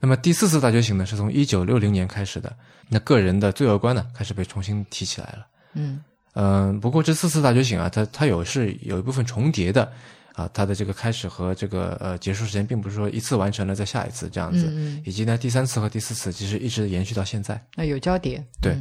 [0.00, 2.54] 那么第四次大觉醒呢是从一九六零年开始的，
[2.88, 5.46] 那个人的罪恶观呢开始被重新提起来了。
[5.74, 6.02] 嗯
[6.34, 9.92] 嗯，不过这四次大觉醒啊，它它有是有一部分重叠的。
[10.34, 14.72] 啊，它的这个开始和这个呃结束时间，并不是说一次完成了再下一次这样子，
[15.04, 17.60] 以及呢第三次和第四次其实一直延续到现在。
[17.74, 18.80] 那有交叠，对，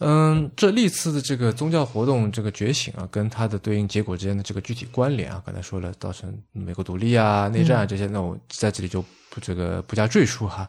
[0.00, 9.04] 嗯，这历次的这个宗教活动这个觉醒啊，跟它的对应结果之间的这个具体关联啊，刚才说了，造成美国独立啊、内战啊这些，那我在这里就
[9.38, 10.68] 不这个不加赘述哈。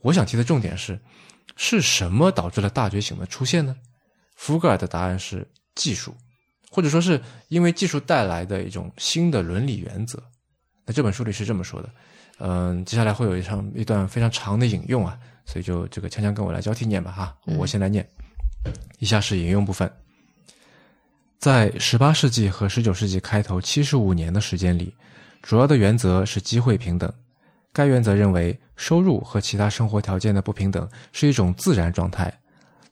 [0.00, 0.98] 我想提的重点是，
[1.56, 3.76] 是什么导致了大觉醒的出现呢？
[4.34, 6.14] 福格尔的答案是技术。
[6.72, 10.22] 或者说是因为技术带来的一种新的伦理原则，
[10.86, 11.90] 那这本书里是这么说的，
[12.38, 18.08] 嗯，接下来会有一场一段非常长的引用啊，所以就这个锵锵跟我来交替念吧哈，我先来念，
[19.00, 19.92] 以下是引用部分，
[21.40, 24.94] 在十八世纪和十九世纪开头七十五年的时间里，
[25.42, 27.12] 主要的原则是机会平等，
[27.72, 32.32] 该原则认为收入和其他生活条件的不平等是一种自然状态，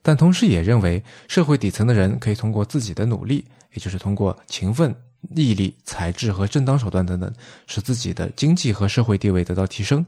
[0.01, 3.45] 但同时也认为社会底层的人可以通过自己的努力。
[3.73, 4.91] 也就是通过勤奋、
[5.35, 7.31] 毅力、才智和正当手段等等，
[7.67, 10.03] 使自己的经济和社会地位得到提升。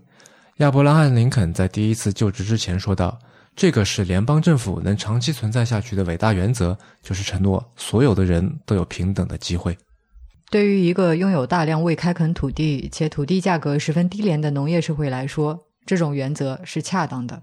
[0.58, 3.20] 亚伯拉罕·林肯在第一次就职之前说道
[3.56, 9.78] ：“这个是联邦政府能长期存在下去的伟大原则，就是承诺所有的人都有平等的机会。”
[10.52, 17.42] 对于一个拥有大量未开垦土地且土地价格十分低廉的农业社会来说，这种原则是恰当的。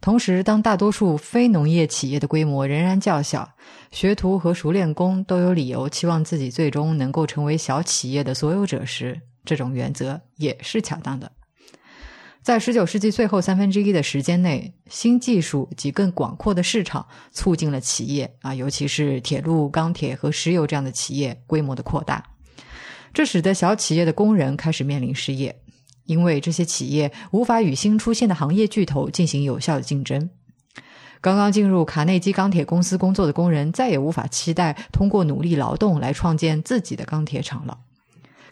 [0.00, 3.56] 同时，当大多数非农业企业的规模仍然较小，
[3.90, 11.32] 学徒和熟练工都有理由期望自己最终能够成为小企业的所有者时，这种原则也是恰当的。
[12.40, 22.22] 在十九世纪最后三分之一的时间内，新技术及更广阔的市场促进了企业啊，尤其是铁路、钢铁和石油这样的企业规模的扩大，
[23.14, 25.60] 这使得小企业的工人开始面临失业。
[26.06, 30.28] 因为这些企业无法与新出现的行业巨头进行有效的竞争，
[31.22, 37.78] 刚刚进入卡内基钢铁公司工作的工人再也无法期待通过努力劳动来创建自己的钢铁厂了。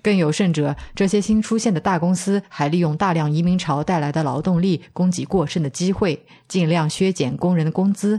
[0.01, 8.18] 更有甚者，这些新出现的大公司还利用大量移民潮带来的劳动力供给过剩的机会，尽量削减工人的工资。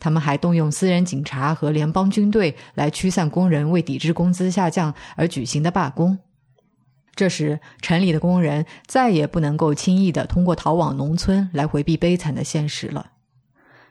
[0.00, 6.18] 他们还动用私人警察和联邦军队来驱散工人为抵制工资下降而举行的罢工。
[7.14, 13.12] 这时，城里的工人再也不能够轻易的通过逃往农村来回避悲惨的现实了。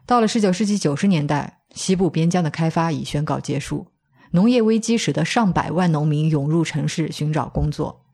[0.07, 3.87] 到了十九世纪九十年代，西部边疆的开发已宣告结束，
[4.31, 8.05] 农业危机使得上百万农民涌入城市寻找工作。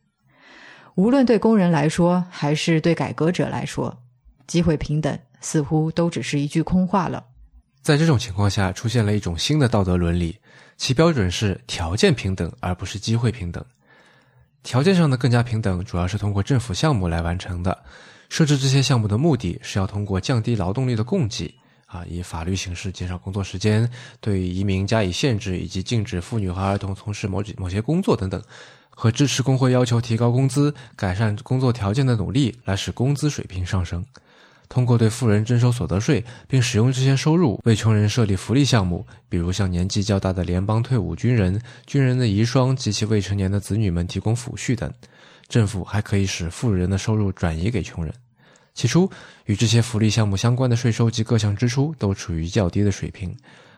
[0.96, 4.00] 无论对工人来说，还是对改革者来说，
[4.48, 7.24] 机会平等似乎都只是一句空话了。
[7.86, 10.36] 在这种情况下，出现了一种新的道德伦理，
[10.76, 13.64] 其标准是条件平等，而不是机会平等。
[14.64, 17.78] 条件上的更加平等，主要是通过政府项目来完成的。
[18.28, 21.54] 设置这些项目的目的是要通过降低劳动力的供给，
[21.86, 23.88] 啊，以法律形式减少工作时间，
[24.20, 28.42] 对移民加以限制，以及禁止妇女和儿童从事某某些工作等等，
[28.90, 34.04] 和支持工会要求提高工资、改善工作条件的努力，来使工资水平上升。
[34.68, 44.92] 通过对富人征收所得税，并使用这些收入为穷人设立福利项目，比如向年纪较大的联邦退伍军人、军人的遗孀及其未成年的子女们提供抚恤等，
[45.48, 48.14] 政府还可以使富人的收入转移给穷人。
[48.74, 49.10] 起初，
[49.46, 53.34] 与这些福利项目相关的税收及各项支出都处于较低的水平。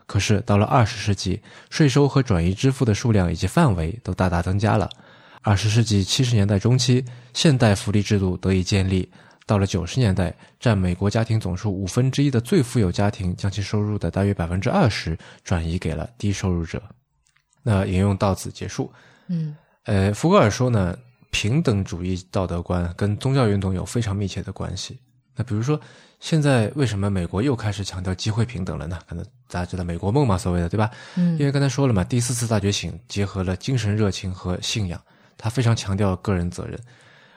[0.07, 4.89] 可是，到了二十世纪，税收和转移支付的数量以及范围都大大增加了。
[5.41, 9.07] 二十世纪七十年代中期，现代福利制度得以建立。
[9.47, 16.83] 到了九十年代，占美国家庭总数五分之一的最富有家庭，将其收入的大约百分之二十转移给了低收入者。
[17.63, 18.91] 那引用到此结束。
[19.27, 19.55] 嗯，
[19.85, 20.97] 呃，福格尔说呢，
[21.31, 24.99] 平等主义道德观跟宗教运动有非常密切的关系。
[25.33, 25.79] 那比如说，
[26.19, 28.99] 现在为什么美国又开始强调机会平等了呢？
[29.07, 30.91] 可能大家知道美国梦嘛，所谓的对吧？
[31.15, 35.01] 嗯，因为刚才说了嘛，第四次大觉醒结合了精神热情和信仰，
[35.37, 36.77] 他非常强调个人责任。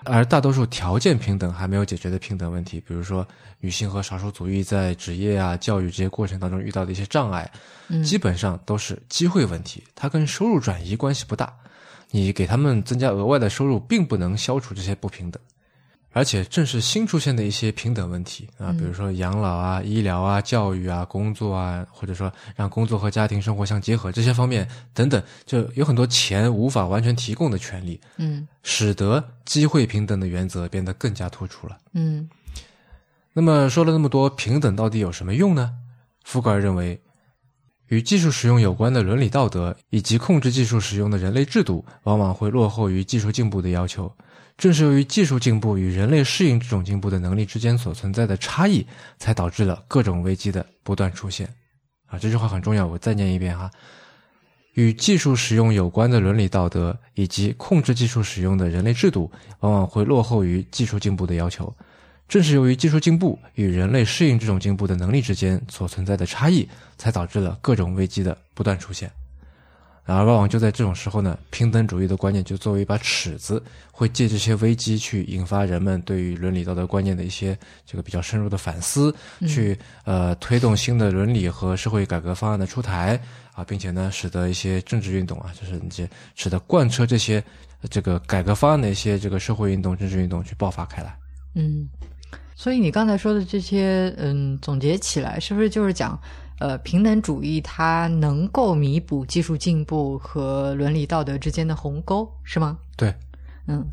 [0.05, 3.27] 而大多数条件平等还没有解决的平等问题，比如说
[3.61, 7.51] 女性和少数族裔在职业啊、教育这些过程当中遇到的一些障碍，
[8.03, 11.53] 基本上都是机会问题，它跟收入转移关系不大。
[12.11, 15.41] 你给他们增加额外的收入，并不能消除这些不平等。
[16.13, 31.79] 而且，正是新出现的一些平等问题啊，比如说养老啊、医疗啊、教育啊、工作啊，或者说让工作和家庭生活相结合这些方面等等，就有很多钱无法完全提供的权利，嗯，使得机会平等的原则变得更加突出了。
[31.93, 32.29] 嗯，
[33.33, 35.73] 那么说了那么多，平等到底有什么用呢？
[36.25, 37.01] 福格尔认为，
[37.87, 44.13] 与技术使用有关的伦理道德以及控制技术使用的人类制度，往往会落后于技术进步的要求。
[44.61, 48.87] 正是由于技术进步与人类适应这种进步的能力之间所存在的差异，
[49.19, 51.49] 才导致了各种危机的不断出现。
[52.05, 53.71] 啊，这句话很重要，我再念一遍哈。
[54.75, 61.75] 与技术使用有关的伦理道德以及控制技术使用的人类制度，往往会落后于技术进步的要求。
[62.29, 66.69] 正是由于技术进步与人类适应这种进步的能力之间所存在的差异，
[66.99, 69.11] 才导致了各种危机的不断出现。
[70.05, 79.15] 而往往就在这种时候呢，平等主义的观念就作为一把尺子，会借这些危机去引发人们对于伦理道德观念的一些这个比较深入的反思，
[79.47, 83.21] 去呃推动新的伦理和社会改革方案的出台
[83.53, 87.43] 啊，并且呢，使得一些政治运动啊，就是那些使得贯彻这些
[87.89, 91.17] 这个改革方案的一些这个社会运动、政治运动去爆发开来。
[91.55, 91.89] 嗯。
[92.57, 96.21] 所以你刚才说的这些，嗯，总结起来是不是就是讲，
[96.61, 102.79] 呃，平等主义它能够弥补技术进步和伦理道德之间的鸿沟，是吗？
[102.97, 103.13] 对，
[103.67, 103.85] 嗯，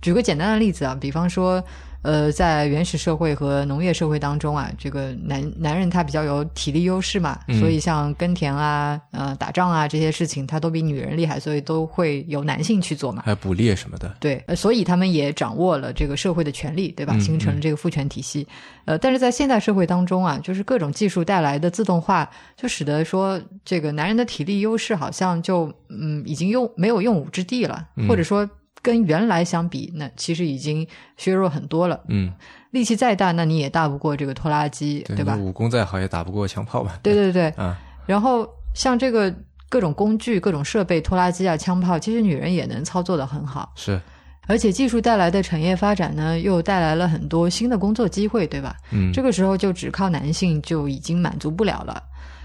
[0.00, 1.62] 举个简单的例子啊，比方说。
[2.02, 13.22] 呃，在原始社会和农业社会当中啊，这个男男人他比较有体力优势嘛，所以像耕田啊、呃打仗啊这些事情，他都比女人厉害，所以都会由男性去做嘛。
[13.24, 14.16] 还有捕猎什么的。
[14.18, 17.16] 对，所以他们也掌握了这个社会的权利，对吧？
[17.20, 18.46] 形成了这个父权体系。
[18.84, 28.48] 呃，但是在现代社会当中啊，就是各种技术带来的自动化，就使得说这个男人的体力优势好像就嗯已经用没有用武之地了，或者说。
[28.82, 32.00] 跟原来相比，那其实已经削弱很多了。
[32.08, 32.32] 嗯，
[32.72, 35.36] 力气再大，那你也大不过这个拖拉机，对吧？
[35.36, 36.98] 武功再好，也打不过枪炮吧？
[37.02, 37.48] 对对对。
[37.56, 39.32] 啊，然后像这个
[39.68, 43.72] 各种工具、各种设备，拖拉机啊、枪炮，其实女人也能操作的很好。
[43.76, 44.00] 是，
[44.48, 48.76] 而且技术带来的产业发展呢，又带来了很多新的工作机会，对吧？
[48.90, 52.02] 嗯，这个时候就只靠男性就已经满足不了了。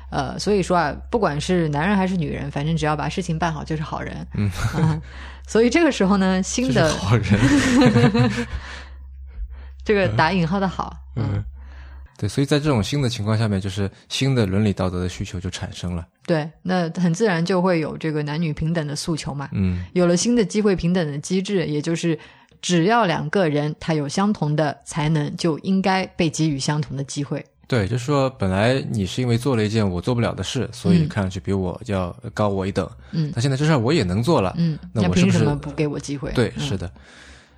[0.10, 4.28] 呃，所以说啊，不管是男人还是女人，反正只要把事情办好就是好人。
[4.36, 4.52] 嗯。
[5.48, 7.40] 所以这个时候呢，新的好人，
[9.84, 11.42] 这个打引号的好，嗯，
[12.18, 16.06] 对，所以在这种新的情况下面，就是新的伦理道德的需求就产生了。
[16.26, 19.48] 对，那很自然就会有这个男女平等的诉求嘛。
[19.54, 22.20] 嗯，有了新的机会平等的机制，也就是
[22.62, 27.46] 只要两个人他有相同的才能，就应该被给予相同的机会。
[27.68, 32.90] 对，就是说，本来你是因为做了一件我做不了的事，所以看上去比我要高我一等。
[33.12, 34.56] 嗯，那现在这事儿我也能做了。
[34.58, 36.32] 嗯，那我凭什么不给我机会？
[36.32, 36.90] 对，是的。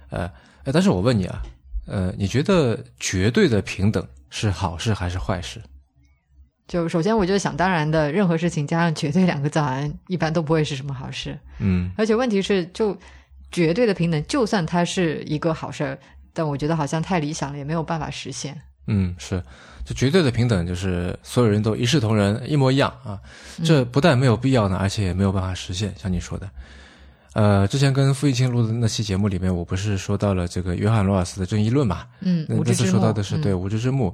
[0.10, 0.28] 呃，
[0.74, 1.44] 但是我问你啊，
[1.86, 5.62] 呃，你觉得绝对的平等是好事还是坏事？
[6.68, 11.38] 就首先，我觉得想当然的，任何事情加上“绝对”两个字，好像一般都不会是什么好事。
[11.60, 12.98] 嗯，而且问题是，就
[13.52, 15.98] 绝对的平等，就算它是一个好事，
[16.34, 18.60] 但我觉得好像太理想了，也没有办法实现。
[18.88, 19.44] 嗯，是。
[19.90, 23.20] 就绝对的平等，就是所有人都一视同仁，一模一样啊！
[23.64, 25.92] 这不但没有必要呢，而且也没有办法实现。
[25.98, 26.48] 像你说的，
[27.34, 32.06] 呃，之前跟付玉清录的那期节目里面，我不是说到了这个约翰罗尔斯的正义论嘛？
[32.20, 34.14] 嗯，那次说到的是对无知之幕。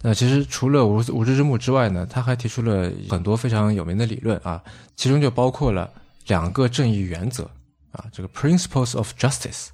[0.00, 4.62] 那其实除了无无知之幕之外呢，他还提出了很多非常有名的理论啊，
[4.94, 5.90] 其中就包括了
[6.28, 7.50] 两个正义原则
[7.90, 9.70] 啊，这个 principles of justice。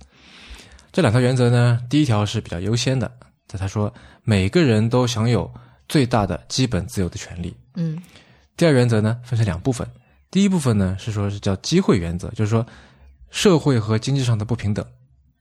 [0.91, 3.13] 这两条原则呢，第一条是比较优先的。
[3.55, 3.93] 他说，
[4.25, 5.51] 每个人都享有
[5.89, 7.57] 最大的基本自由的权利。
[7.75, 8.01] 嗯，
[8.57, 9.87] 第二原则呢，分成两部分。
[10.31, 12.67] 第一部分呢，是说是叫机会原则，就是说
[13.31, 14.85] 社会和经济上的不平等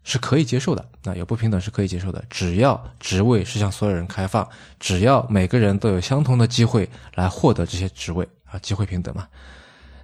[0.04, 0.86] 是可以接受的。
[1.04, 4.48] 那有不平等是可以接受的，只要职位是向所有人开放，
[4.80, 9.28] 只要每个人都有相同的机会来获得这些职位啊，机会平等嘛。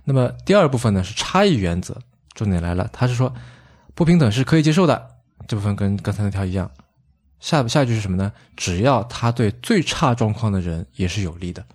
[0.04, 1.98] 那么第二部分呢，是差异原则，
[2.34, 3.34] 重点来了，他是说
[3.94, 5.10] 不平等是可以接受的。
[5.48, 6.70] 这部分跟刚才那条一样。
[7.40, 8.32] 下下一句是什么呢？
[8.56, 11.66] 只要他对最差状况的人也是有利的。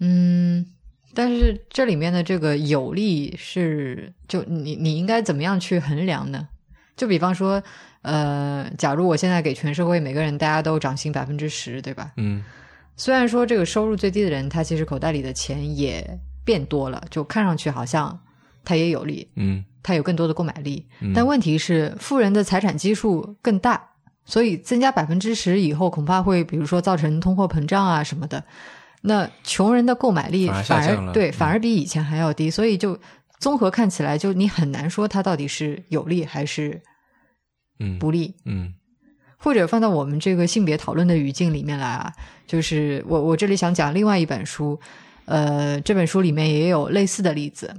[0.00, 0.66] 嗯，
[1.14, 6.48] 但是这里面的这个有利是，就你你应该怎么样去衡量呢？
[6.96, 7.62] 就比方说，
[8.02, 12.12] 呃，假如我现在给全社会每个人大家都涨薪百分之十，对吧？
[12.16, 12.42] 嗯，
[12.96, 18.18] 虽然说这个收入最低的人他其实口袋里的钱也变多了，就看上去好像
[18.64, 23.90] 他也有利，嗯，他有更多的购买力，但问题是富人的财产基数更大。
[24.24, 28.42] 所以增加百分之十以后，恐怕会比如说造成通货膨胀啊什么的。
[29.02, 32.96] 那穷人的购买力反而对反而比以前还要低，所以就
[33.40, 36.80] 综合看起来，就你很难说它到底是有利还是
[37.80, 38.32] 嗯不利。
[38.44, 38.72] 嗯，
[39.36, 42.12] 或者放到我们这个性别讨论的语境里面来啊，
[42.46, 44.78] 就是我我这里想讲另外一本书，
[45.24, 47.74] 呃，这本书里面也有类似的例子。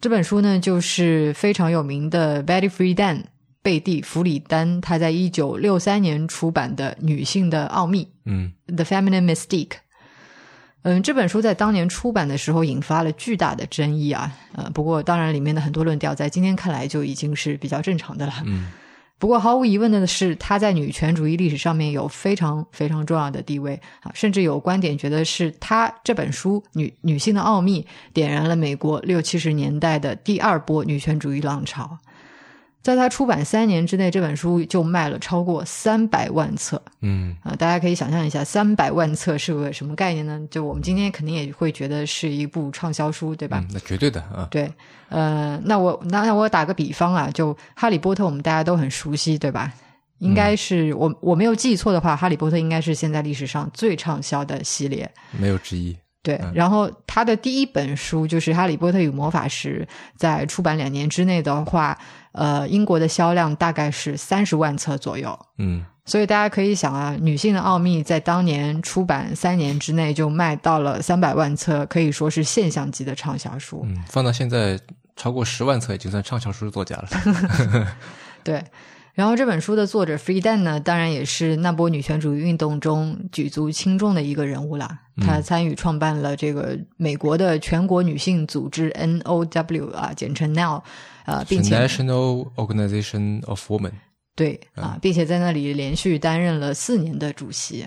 [0.00, 3.22] 这本书呢，就是非常有名的 Betty Friedan。
[3.64, 9.68] 贝蒂·弗里丹，她在一九六三年出版的《女性的奥秘》，嗯，《The Feminine Mystique》。
[10.82, 14.30] 嗯，这本书在当年出版的时候引发了巨大的争议啊。
[14.52, 18.34] 呃，不过当然里面的很多论调在今天看来就已经是比较正常的了。
[18.44, 18.70] 嗯。
[19.18, 27.80] 不过毫无疑问的是，她在女权主义历史上面有非常非常重要的地位啊，甚至有观点觉得是她这本书《女女性的奥秘》
[28.12, 31.96] 点燃了美国六七十年代的第二波女权主义浪潮。
[32.84, 36.80] 在他出版三年之内，这本书就卖了超过三百万册。
[37.00, 40.38] 嗯啊，大家可以想象一下，三百万册是个什么概念呢？
[40.50, 43.64] 就我们今天肯定也会觉得是一部畅销书，对吧？
[43.72, 44.46] 那绝对的啊。
[44.50, 44.70] 对，
[45.08, 49.72] 呃，那我那那我打个比方啊，就《哈利波特》，我们大家都很熟悉，对吧？
[50.18, 55.96] 应该是我我没有记错的话，《哈利波特》应该是现在历史上最畅销的系列，没有之一。
[56.22, 61.98] 对，然后他的第一本书就是《哈利波特与魔法石》，在出版两年之内的话，
[62.34, 65.38] 呃，英国的销量大概是三十万册左右。
[65.58, 73.82] 嗯，所以大家可以想啊，《女性的奥秘》在当年出版三年之内就卖到了三百万册，可以说是现象级的畅销书。
[73.88, 74.78] 嗯，放到现在
[75.16, 77.08] 超过十万册已经算畅销书作家了。
[78.42, 78.62] 对。
[79.14, 85.00] 然后这本书的作者 Friedan 呢，当然也是那波女权主义运动中举足轻重的一个人物啦。
[85.24, 90.82] 他参与创办了这个美国的全国女性组织 NOW 啊，简称 Now，
[91.26, 93.92] 呃，并且 National Organization of Women。
[94.34, 97.86] 对啊，并且在那里连续担任了四年的主席。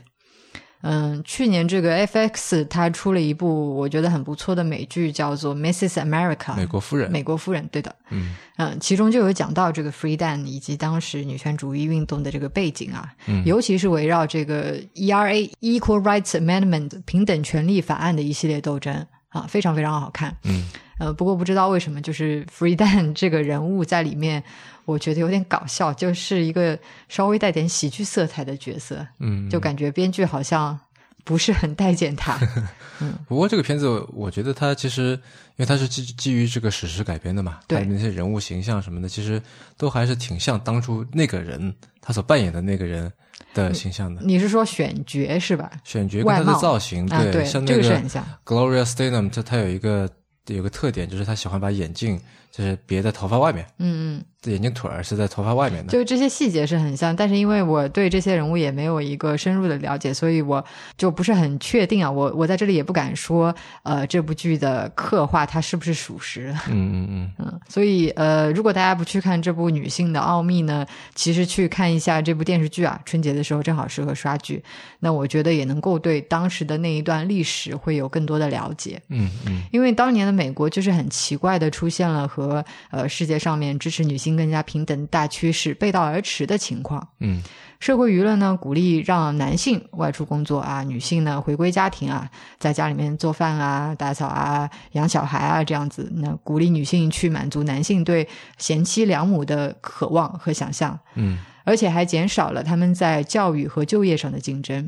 [0.82, 5.96] 嗯，去年这个 FX 它出了一部我觉得很不错的美剧，叫做《Mrs.
[6.06, 7.12] America》美国夫人。
[7.12, 7.94] 美国夫人，对的。
[8.10, 20.36] 嗯嗯，其中就有讲到这个 Freedan 以及当时女权主义运动的这个背景啊，嗯，尤其是围绕这个 ERA Equal Rights Amendment 平等权利法案的一系列斗争啊，非常非常好看。
[20.44, 20.64] 嗯，
[21.00, 24.44] 呃，不过不知道为什么，就是 Freedan 这个人物在里面，
[24.88, 26.80] 我觉得有点搞笑，就是一个
[27.10, 29.06] 稍微带点喜剧色彩的角色。
[29.20, 30.80] 嗯，就感觉编剧好像
[31.26, 32.40] 不是很待见他。
[33.02, 39.42] 嗯，不过这个片子，我觉得它其实，因为它是基基于这个史实改编的嘛，对那些人物形象什么的，其实
[39.76, 43.12] 都还是挺像当初那个人他所扮演的那个人
[43.54, 44.22] 的形象的。
[44.24, 45.70] 你是说选角是吧？
[45.84, 48.26] 选角跟他的造型，啊、对，像那个是很像。
[48.46, 50.10] Gloria Steinem，就他有一个
[50.48, 52.20] 有个特点，就是他喜欢把眼镜
[52.58, 53.66] 就是别在头发外面。
[53.78, 54.24] 嗯嗯。
[54.46, 60.64] 眼镜腿儿是在头发外面的，就这些细节是很像，但是因为我对这些人物也没有一个深入的了解，所以我
[60.98, 62.10] 就不是很确定啊。
[62.10, 63.54] 我我在这里也不敢说，
[63.84, 66.56] 呃，这部剧的刻画它是不是属实。
[66.70, 74.64] 嗯嗯嗯嗯，所以呃，如果大家不去看这部《女性的奥秘》呢，其实去看一下这部电视剧啊，春节的时候正好适合刷剧。
[75.00, 79.02] 那我觉得也能够对当时的那一段历史会有更多的了解。
[79.10, 82.47] 嗯嗯，因为当年的美国就是很奇怪的出现了和
[82.92, 84.38] 呃世界上面支持女性。
[84.38, 87.08] 更加平等大趋势背道而驰的情况。
[87.22, 87.42] 嗯，
[87.80, 92.30] 社会舆论呢鼓励让男性外出工作啊，女性呢回归家庭啊，
[92.60, 96.08] 在家里面做饭啊、打扫啊、养小孩啊这样子。
[96.18, 98.28] 那鼓励女性去满足男性对
[98.60, 101.00] 贤妻良母的渴望和想象。
[101.16, 104.88] 嗯，而且还减少了他们在教育和就业上的竞争。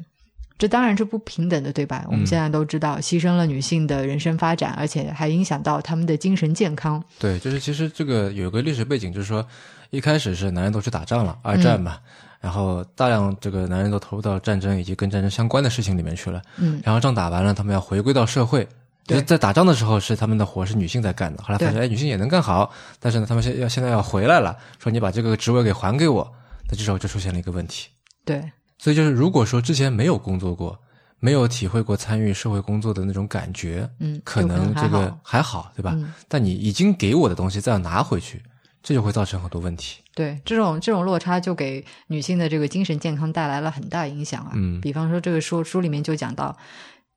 [0.60, 2.06] 这当然是不平等的，对吧？
[2.08, 7.02] 我们现在都知道，牺牲了女性的人生发展，而且还影响到他们的精神健康。
[7.18, 9.44] 对，就是其实这个有个历史背景，就是说
[9.90, 11.98] 一开始是男人都去打仗了，二战嘛，
[12.42, 16.42] 然后大量这个男人都投入到战争以及跟战争相关的事情里面去了。
[16.58, 18.68] 嗯，然后仗打完了，他们要回归到社会。
[19.08, 26.30] 对，在打仗的时候是他们的活是女性在干的，后来发现哎女性也能干好，但是呢他们现要现在要回来了，说你把这个职位给还给我，
[26.70, 27.88] 那这时候就出现了一个问题。
[28.24, 28.44] 对，
[28.80, 30.80] 所以就是如果说之前没有工作过。
[31.22, 35.94] 没有体会过参与社会工作的那种感觉，嗯，可能这个还好，对吧？
[36.30, 38.42] 但你已经给我的东西再要拿回去，
[38.82, 40.00] 这就会造成很多问题。
[40.16, 44.52] 对，这种这种落差就给女性的这个精神健康带来了很大影响啊。
[44.56, 46.56] 嗯，比方说这个书书里面就讲到，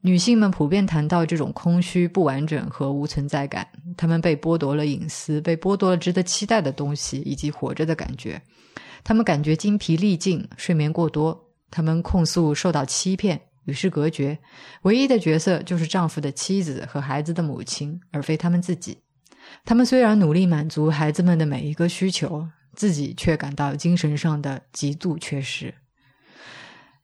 [0.00, 3.64] 女性们普遍谈到这种空虚、不完整和无存在感，
[3.96, 8.42] 她们被剥夺了隐私，被剥夺了值得期待的东西以及活着的感觉，
[9.04, 13.40] 她们感觉精疲力尽，睡眠过多，她们控诉受到欺骗。
[13.64, 14.36] 与世隔绝，
[14.82, 18.98] 唯一的角色就是丈夫的妻子和孩子的母亲，而非他们自己。
[19.64, 22.44] 他们虽然努力满足孩子们的每一个需求，
[22.74, 25.72] 自己却感到精神上的极度缺失。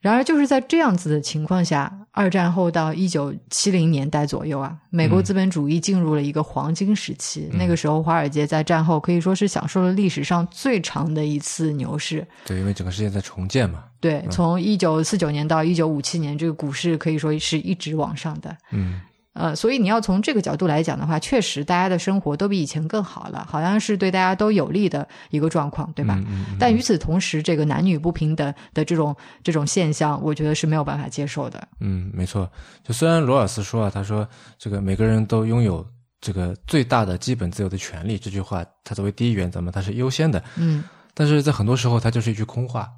[0.00, 7.48] 然而，就是在这样子的情况下，二战后到一九七零年代左右啊，美国资本主义进入了一个黄金时期。
[7.52, 12.26] 那个时候，华尔街在战后可以说是享受了历史上最长的一次牛市。
[12.44, 13.84] 对，因为整个世界在重建嘛。
[14.01, 18.57] 对，从一九四九年到一九五七年，这个股市可以说是一直往上的。
[18.70, 19.01] 嗯
[19.34, 26.20] 呃，所以你要从这个角度来讲的话，确实大家的生活都比以前更好了，好像是对大家都有利的一个状况，对吧？
[26.59, 31.68] 但与此同时，这个男女不平等的这种这种现象，我觉得是没有办法接受的。
[31.78, 32.51] 嗯，没错。
[32.82, 34.26] 就虽然罗尔斯说啊，他说
[34.59, 35.86] 这个每个人都拥有
[36.20, 40.42] 这个最大的基本自由的权利，这句话他作为第一原则嘛，它是优先的。
[40.57, 40.82] 嗯，
[41.14, 42.90] 但是在很多时候，它就是一句空话，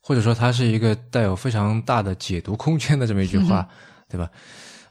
[0.00, 3.68] 或者说它是一个带有非常大的解读空间的这么一句话，
[4.08, 4.30] 对吧？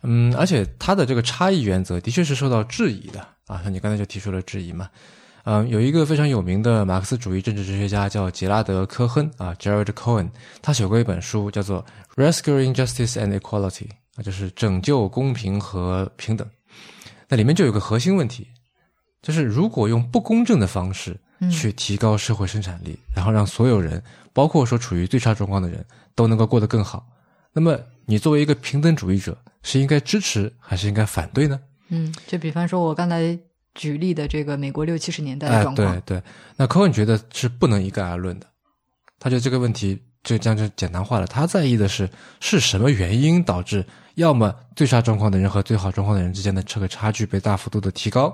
[0.03, 4.89] 嗯，而且它的这个差异原则的确是受到质疑的啊，像你刚才就提出了质疑嘛。
[5.43, 10.30] 嗯，有一个非常有名的马克思主义政治哲学家叫杰拉德·科亨啊，Gerald Cohen，
[10.62, 11.86] 他写过一本书叫做
[12.22, 16.45] 《Rescuing Justice and Equality》啊，就是拯救公平和平等。
[17.30, 18.45] 那里面就有个核心问题，
[19.22, 21.18] 就是如果用不公正的方式
[21.51, 24.01] 去提高社会生产力，然后让所有人，
[24.33, 25.85] 包括说处于最差状况的人
[26.15, 27.07] 都能够过得更好，
[27.53, 29.38] 那么你作为一个平等主义者。
[29.63, 31.59] 是应该支持还是应该反对呢？
[31.89, 33.38] 嗯，就比方说，我刚才
[33.75, 36.23] 举例的这个美国六七十年代的状况，对对。
[36.55, 38.47] 那科恩觉得是不能一概而论的，
[39.19, 41.27] 他觉得这个问题就这样就简单化了。
[41.27, 42.09] 他在意的是
[42.39, 43.85] 是什么原因导致
[44.15, 48.33] 要么最差状况的人和最好状况的人之间的这个差距被大幅度的提高，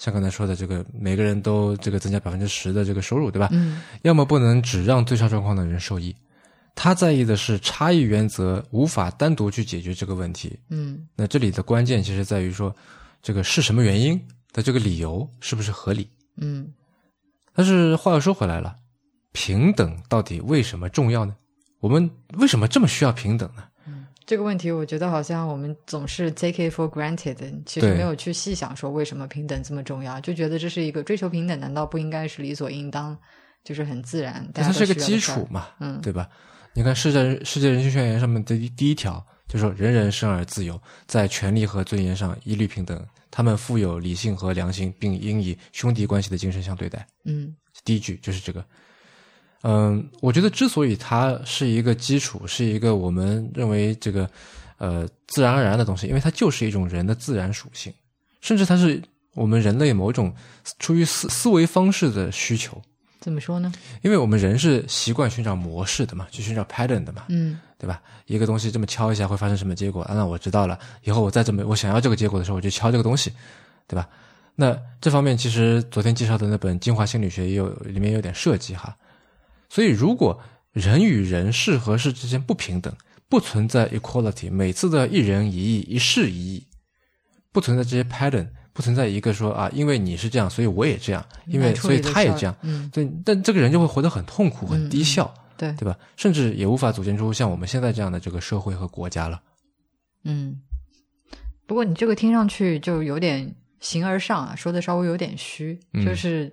[0.00, 3.50] 像刚才说的这个每个人都这个增加百分之十的这个收入，对吧？
[3.52, 3.82] 嗯。
[4.00, 6.16] 要么不能只让最差状况的人受益。
[6.74, 10.58] 他在意的是差异原则无法单独去解决这个问题。
[10.70, 12.74] 嗯，那这里的关键其实在于说，
[13.20, 14.18] 这个是什么原因
[14.54, 16.08] 的这个理由是不是合理？
[16.38, 16.72] 嗯，
[17.52, 18.74] 但是话又说回来了，
[19.32, 21.36] 平等到底为什么重要呢？
[21.80, 23.64] 我们为什么这么需要平等呢？
[24.30, 33.18] 嗯，这个问题我觉得好像我们总是 take it for granted，其实没有去细想说为什么平等这么重要，就觉得这是一个追求平等，难道不应该是理所应当，
[33.64, 34.48] 就是很自然？
[34.54, 36.28] 它是个基础嘛，嗯，对吧？
[36.74, 47.04] 你看世界世界人权宣言上面的第一条就说人人生而自由，在权利和尊严上一律平等，他们富有理性和良心，并应以兄弟关系的精神相对待。
[47.24, 47.52] 嗯，
[47.84, 48.64] 第一句就是这个。
[49.62, 54.28] 嗯，我觉得之所以它是一个基础，是一个我们认为这个
[54.78, 57.92] 呃自然而然的东西，因为它就是一种人的自然属性，
[58.40, 59.02] 甚至它是
[59.34, 60.34] 我们人类某种
[60.78, 62.80] 出于思思维方式的需求。
[63.20, 63.70] 怎么说呢？
[64.00, 68.00] 因为我们人是习惯寻找模式的嘛，去寻找 pattern 的嘛，嗯，对吧？
[68.24, 70.02] 一个东西这么敲一下会发生什么结果？
[70.04, 73.30] 啊，那我知道了，以后我再这么我想要这个结果的时候，我就敲这个东西，
[73.86, 74.08] 对吧？
[74.54, 78.96] 那这方面其实昨天介绍的那本《进化心理学》也有里面有点设计哈。
[79.70, 80.38] 所以，如果
[80.72, 82.94] 人与人事和事之间不平等，
[83.30, 86.66] 不存在 equality，每次都要一人一意，一事一议，
[87.50, 88.48] 不存在这些 pattern。
[88.72, 95.98] 不存在一个说啊，因为你是这样，所以我也这样，因为所以他也这样，嗯，对，但这个人就会活得很痛苦、很低效，对，对吧？
[96.16, 99.42] 甚至也无法组建出像我们现在这样的这个社会和国家了。
[100.22, 100.60] 嗯，
[101.66, 106.50] 不过你这个听上去就有点形而上啊，说的稍微有点虚，就是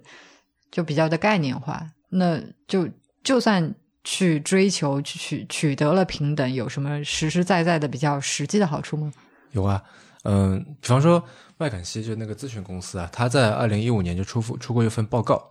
[0.72, 1.88] 就比较的概念化。
[2.10, 2.90] 那就
[3.28, 3.76] 就算
[4.06, 9.12] 去追求、去取取得了平等，有什么实实在在的比较实际的好处吗？
[9.52, 9.84] 有啊，
[10.24, 11.22] 嗯，比方说。
[11.60, 15.44] 麦肯锡就那个咨询公司啊，他在二零一五年就出出过一份报告，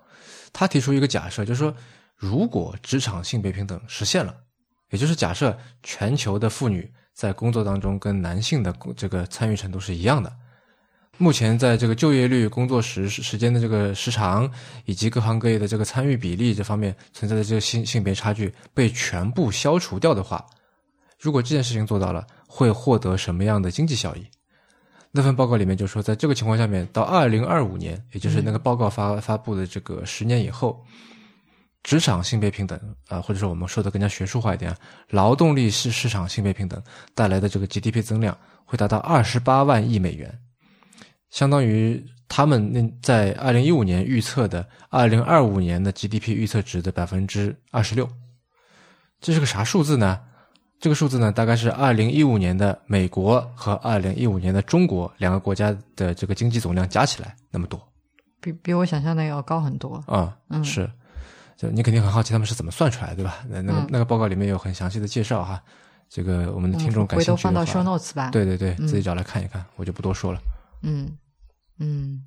[0.53, 1.75] 他提出一个假设，就是说，
[2.15, 4.33] 如果职场性别平等实现了，
[4.91, 10.33] 也就是假设全球的妇女在工作当中跟男性的这个参与程度是一样的，
[11.19, 14.51] 目前在这个就业率、工作时时间的这个时长
[14.85, 20.45] 以及各行各业的这个参与比例这方面存在的这个性性别差距被全部消除掉的话，
[21.19, 24.27] 如果这件事情做到了，会获得什么样的经济效益？
[25.11, 30.85] 那份报告里面就说，在这个情况下面，到二零二五年，也就是那个报告发发布的这个十年以后，
[31.83, 34.77] 职场性别平等啊，或者说我们说的更加学术化一点，
[35.09, 36.83] 劳动力市市场性别平等
[37.15, 38.37] 带来的这个 GDP 增量
[38.67, 40.39] 会达到二十八万亿美元，
[41.37, 48.09] 相当于他们那在二零一五年预测的二零二五年的 GDP 预测值的百分之二十六，
[49.21, 50.19] 这是个啥数字呢？
[50.81, 57.79] 这个数字呢，大概是二零一五年的美国和二零一五年的中国两个国家的这个经济总量加起来那么多，
[58.41, 60.35] 比比我想象的要高很多啊。
[60.49, 60.91] 嗯，是，
[61.55, 63.45] 就你肯定很好奇他们是怎么算出来，对吧？
[63.47, 65.63] 那那个那个报告里面有很详细的介绍哈。
[66.09, 68.31] 这个我们的听众感兴趣回头放到 show notes 吧。
[68.31, 70.41] 对对对，自己找来看一看，我就不多说了。
[70.83, 71.11] 嗯
[71.79, 72.23] 嗯，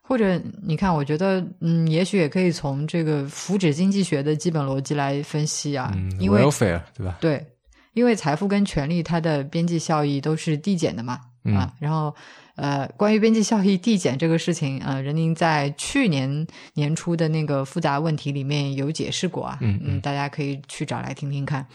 [0.00, 7.16] 或者你看，我觉得嗯，也许也可以从这个福祉经济学的基本逻辑来分析啊，因为 welfare 对吧？
[7.20, 7.46] 对。
[7.94, 12.14] 因为财富跟权力，它的边际效益都是递减的嘛，啊，然后，
[12.54, 21.66] 呃，关于边际效益递减这个事情，呃，任宁在去年年初的那个复杂问题里面有解释过啊，嗯嗯，大家可以去找来听听看。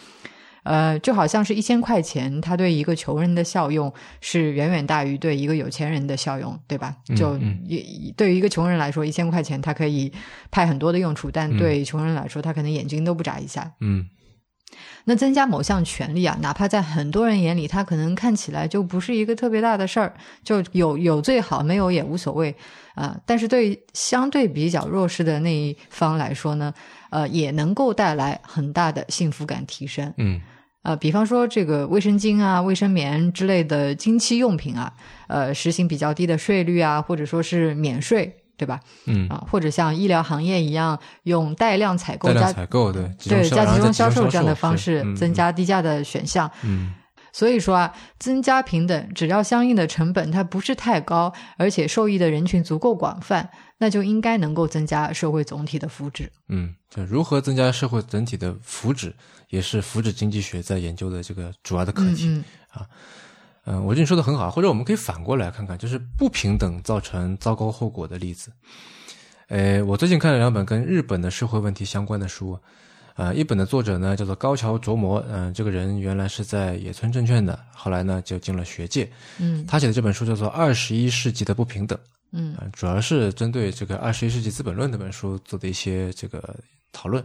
[0.64, 6.95] 呃，就好像是一千块钱，它对一个穷人的效用是远远大于对一个有钱人的效用，对吧？
[7.16, 7.84] 就也
[8.16, 10.12] 对于一个穷人来说，一千块钱他可以
[10.51, 13.72] 派很多的用处，但对穷人来说，他可能眼睛都不眨一下。
[13.80, 14.07] 嗯。
[15.03, 22.55] 那增加某项权利啊，哪怕在很多人眼里，它可能看起来就不是一个特别大的事儿，就有有最好，没有也无所谓
[22.93, 23.20] 啊。
[23.26, 26.74] 但是对相对比较弱势的那一方来说呢，
[27.09, 30.14] 呃，也能够带来很大的幸福感提升。
[30.18, 30.39] 嗯，
[30.84, 34.91] 呃，比方说这个卫生巾啊、卫生棉之类的经期用品啊，
[35.27, 38.36] 呃，实行比较低的税率啊，或者说是免税。
[38.57, 38.79] 对吧？
[39.07, 46.47] 嗯啊，或者像医疗行业一样，用带量采购、加采购对对加集中销售这样的方式，增加低价的选项。
[46.61, 46.93] 嗯，
[47.32, 56.27] 所以说啊，增加平等，只要相应的成本它不是太高，而且受益的人群足够广泛，那就应该能够增加社会总体的福祉。
[56.49, 59.13] 嗯，就如何增加社会整体的福祉，
[59.49, 62.86] 也是福祉经济学在研究的这个主要的课题啊。
[63.65, 68.51] 嗯，我觉得你说的很好，或者我们可以反过来看看，就是不平等造成糟糕后果的例子。
[69.49, 72.57] 呃，我最近看了两本跟日本的社会问题相关的书，
[73.22, 79.07] 呃，一本的作者呢叫做高桥琢磨，嗯，这个人原来是在野村证券的，后来呢就进了学界，
[79.38, 81.95] 嗯，他写的这本书叫做《二十一世纪的不平等》，
[82.32, 86.55] 嗯，主要是针对这个《二十一世纪资本论》那本书做的一些这个
[86.91, 87.24] 讨论。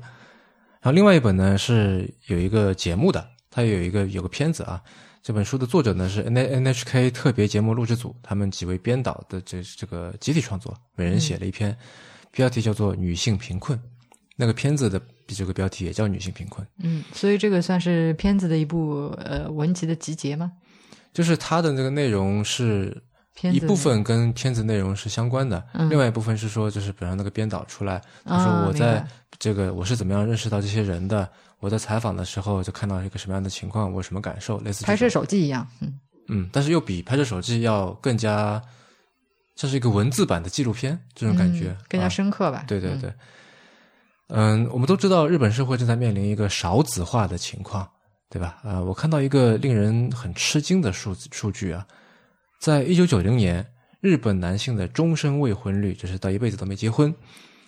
[0.82, 4.82] 然后另外一本呢是有一个节目的，它有一个有个片子啊。
[5.22, 11.76] 这本书的作者呢是 N N H K 特别节目录制组，他们几位编导的这这个集体创作，每人写了一篇，
[12.30, 13.76] 标题叫做《女性贫困》，
[14.36, 16.64] 那个片子的这个标题也叫《女性贫困》。
[16.82, 20.52] 嗯，所以这个算是片子的一部呃文集的集结吗？
[21.12, 22.96] 就是它的那个内容是
[23.52, 29.04] 一部分跟片子内容是相关的，另外一部分是说就是比方那个编导出来，他说我在
[29.38, 31.28] 这个我是怎么样认识到这些人的。
[31.58, 38.60] 我在采访的时候就看到一个什么样的情况，我什么感受，类似拍摄手记一样，嗯嗯，但是又比拍摄手记要更加
[39.56, 42.64] 像是一个文字版的纪录片，这种感觉更加深刻吧？
[42.68, 43.10] 对对对，
[44.28, 47.88] 嗯，我们都知道日本社会正在面临一个少子化的情况，
[48.28, 48.58] 对吧？
[48.64, 51.86] 啊，我看到一个令人很吃惊的数字数据啊，
[52.60, 53.64] 在一九九零年，
[54.00, 57.14] 日本男性的终身未婚率，就是到一辈子都没结婚，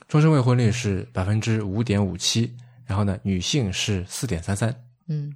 [0.09, 2.53] 终身未婚率是百分之五点五七。
[2.85, 4.75] 然后呢，女性是四点三三，
[5.09, 5.31] 嗯，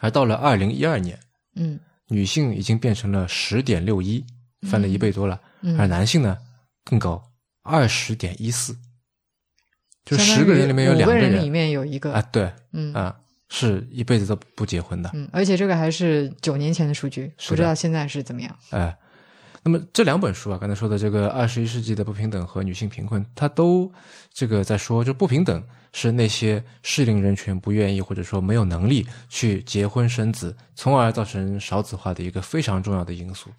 [0.00, 1.20] 而到了二零一二年，
[1.56, 1.78] 嗯，
[2.08, 4.24] 女性已经变成了十点六一，
[4.62, 5.38] 翻了一倍多了，
[5.76, 6.38] 而男性呢
[6.82, 7.22] 更高，
[7.62, 8.74] 二十点一四，
[10.04, 13.14] 就十个人里面有两个人里面有一个啊，对，嗯啊，
[13.48, 18.96] 是一辈子都不结婚的，嗯，而且这个还是九年前的数据，不知道现在是怎么样，哎。
[19.62, 23.92] 那么这两本书啊，刚才说的这个二十一世纪的不平等和女性贫困，它都
[24.32, 33.50] 这个在说，就不平等是那些适龄人群不愿意或者说没有能力去结婚生子，从而造成少子化的一个非常重要的因素。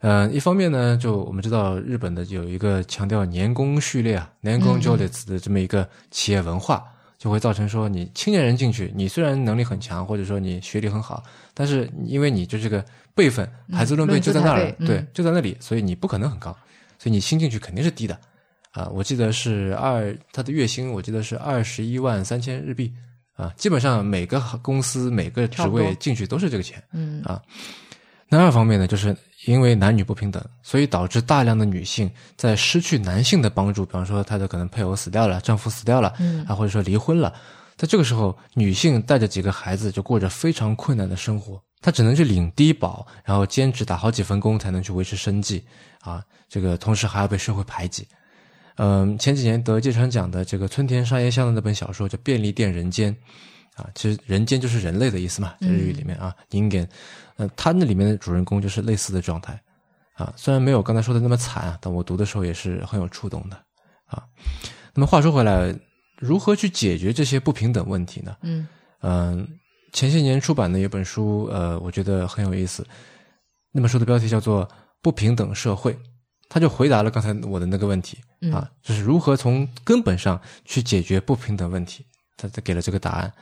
[0.00, 6.84] 嗯，一方面呢，就我们知道日本的有一个强调年功序列啊，年功序列的这么一个企业文化，
[7.18, 11.22] 就会造成说你青年人进去，你虽然能力很强，或者说你学历很好，
[11.54, 12.84] 但是因为你就这个。
[13.16, 16.54] 辈分，孩子论辈就在那儿，对，就在那里，所以你不可能很高，
[16.98, 18.14] 所以你新进去肯定是低的，
[18.72, 22.92] 啊，我记得是二，他的月薪我记得是二十一万三千日币，
[23.34, 27.40] 啊，基本上每个公司每个职位进去都是这个钱，嗯，啊，
[28.28, 29.16] 那二方面呢，就是
[29.46, 37.32] 因为男女不平等，所以导致大量的女性在失去男性的帮助，比方说她的可能配偶死掉了，丈夫死掉了，嗯，啊，或者说离婚了，
[37.76, 41.62] 在这个时候，女性带着几个孩子就过着非常困难的生活。
[41.80, 45.64] 她只能去领低保，然后兼职打好几份工才能去维持生计，
[46.00, 48.08] 啊，这个同时还要被社会排挤。
[48.78, 53.14] 嗯，前几年得芥川奖的这个村田沙耶香的那本小说叫《便利店人间》，
[53.76, 56.88] 啊，其实人间就是人类的意思嘛，在日语里面啊，人间，
[57.36, 59.60] 呃，他那里面的主人公就是类似的状态，
[60.14, 63.56] 啊，虽然没有刚才说的那么惨啊，但我读的时候也是很有触动的，
[64.06, 64.24] 啊。
[64.94, 65.72] 那么话说回来，
[66.18, 68.36] 如何去解决这些不平等问题呢？
[68.42, 68.66] 嗯
[69.00, 69.48] 嗯。
[69.92, 72.86] 前些年出版的一本书，呃，我觉得很有意思。
[73.72, 74.66] 那本书的标题叫做
[75.00, 75.94] 《不平等社会》，
[76.50, 78.18] 他就回答了刚才我的那个问题
[78.52, 82.04] 啊，就是如何从根本上去解决不平等问题。
[82.36, 83.32] 他他给了这个答案。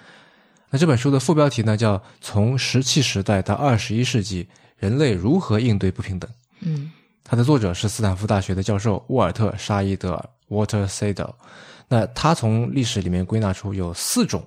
[0.74, 6.28] 那这本书的副标题呢，叫《从石器时代到二十一世纪，人类如何应对不平等》。
[6.62, 6.90] 嗯，
[7.22, 11.32] 它的作者是斯坦福大学的教授沃尔特·沙伊德尔 （Walter Sadel）。
[11.86, 14.44] 那他从历史里面归纳出有四种。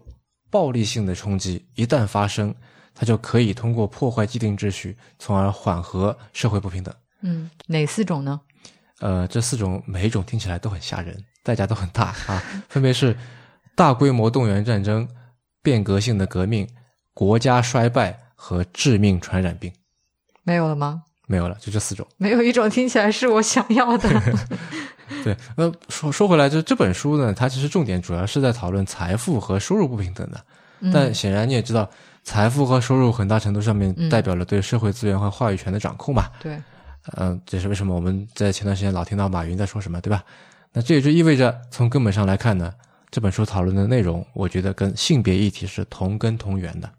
[0.49, 2.53] 暴力性的冲击一旦发生，
[2.93, 6.93] 它就可以通过破坏既定秩序，从而缓和社会不平等。
[7.21, 8.41] 嗯，哪四种呢？
[8.99, 13.15] 呃，这四种每一种听起来都很吓人，代价都很大啊，分别是
[13.75, 15.07] 大规模动员战争、
[15.61, 16.67] 变革性的革命、
[17.13, 19.71] 国家衰败和致命传染病。
[20.43, 21.03] 没有了吗？
[21.27, 22.07] 没有了，就这四种。
[22.17, 24.09] 没有一种听起来是我想要的。
[25.23, 30.41] 对，那说说回来，就这本书呢，它其实重点主要是在讨论财富和收入不平等的。
[30.93, 31.89] 但显然你也知道，
[32.23, 36.29] 财富和收入很大程度上面代表了对社会资源和话语权的掌控嘛。
[36.39, 36.57] 对，
[37.17, 40.23] 嗯，这是为什么我们在前段时间老听到马云在说什么，对吧？
[40.71, 42.73] 那这也就意味着，从根本上来看呢，
[43.09, 46.91] 这本书讨论的内容，我觉得跟性别议题是同根同源的。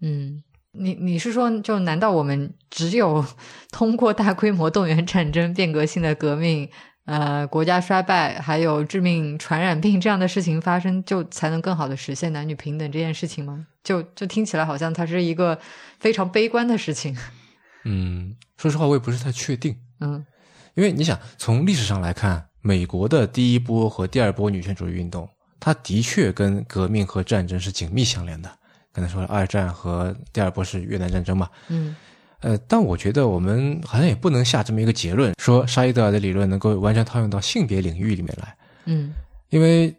[0.00, 0.42] 嗯。
[0.72, 3.24] 你你是说，就难道我们只有
[3.72, 6.68] 通过大规模动员战争、变革性的革命、
[7.06, 13.66] 呃国家衰败，还有致命传染病这样的事情发生，就才能更好的实现男女平等这件事情吗？
[13.82, 15.58] 就就听起来好像它是一个
[15.98, 17.16] 非常悲观的事情。
[17.84, 19.74] 嗯，说实话，我也不是太确定。
[20.00, 20.24] 嗯，
[20.74, 25.28] 因为你想从历史上来看，美国的第一波和第二波女权主义运动，
[25.60, 28.50] 它的确跟革命和战争是紧密相连的。
[28.92, 31.48] 刚才说了，二战和第二波是越南战争嘛？
[31.68, 31.94] 嗯，
[32.40, 38.56] 呃，但我觉得我们好像也不能下这么一个结论，说沙伊德尔的理论能够完全套用到性别领域里面来。
[38.86, 39.12] 嗯，
[39.50, 39.94] 因为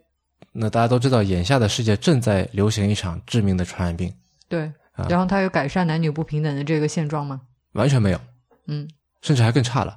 [0.52, 4.12] 那大家都知道，眼下的世界正在流行一场致命的传染病。
[4.48, 4.70] 对，
[5.08, 7.40] 然后它有改善男女不平等的这个现状吗？
[7.72, 8.20] 完全没有。
[8.66, 8.88] 嗯，
[9.22, 9.96] 甚至还更差了。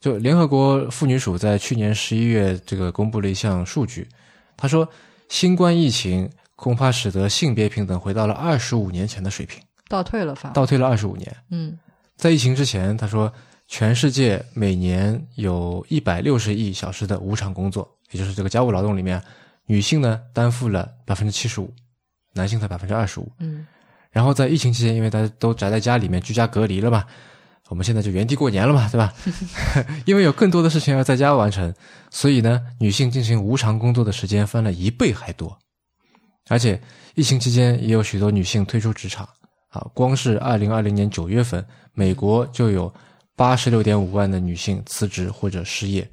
[0.00, 4.08] 就联合国妇女署在去年十一月这个公布了一项数据，
[4.56, 4.88] 他说
[5.28, 6.28] 新冠疫情。
[6.58, 11.36] 恐怕使得性别平等回到了二十五年前的水平，倒退了，反倒退了二十五年。
[11.50, 11.78] 嗯，
[12.16, 13.32] 在疫情之前，他说，
[13.68, 19.22] 全世界每年有一百六十亿小时的无偿工作，也就是这个家务劳动里面，
[19.66, 21.72] 女性呢担负了百分之七十五，
[22.32, 23.30] 男性才百分之二十五。
[23.38, 23.64] 嗯，
[24.10, 27.04] 然后在疫情期间，因为大家都宅在家里面居家隔离了嘛，
[27.68, 29.12] 我们现在就原地过年了嘛，对吧？
[30.06, 31.72] 因为有更多的事情要在家完成，
[32.10, 35.56] 所以呢，女性进行无偿工作的时间翻了一倍还多。
[36.48, 36.80] 而且，
[37.14, 39.28] 疫情期间也有许多女性退出职场。
[39.68, 41.62] 啊，光是二零二零年九月份，
[41.92, 42.90] 美国就有
[43.36, 46.10] 八十六点五万的女性辞职或者失业，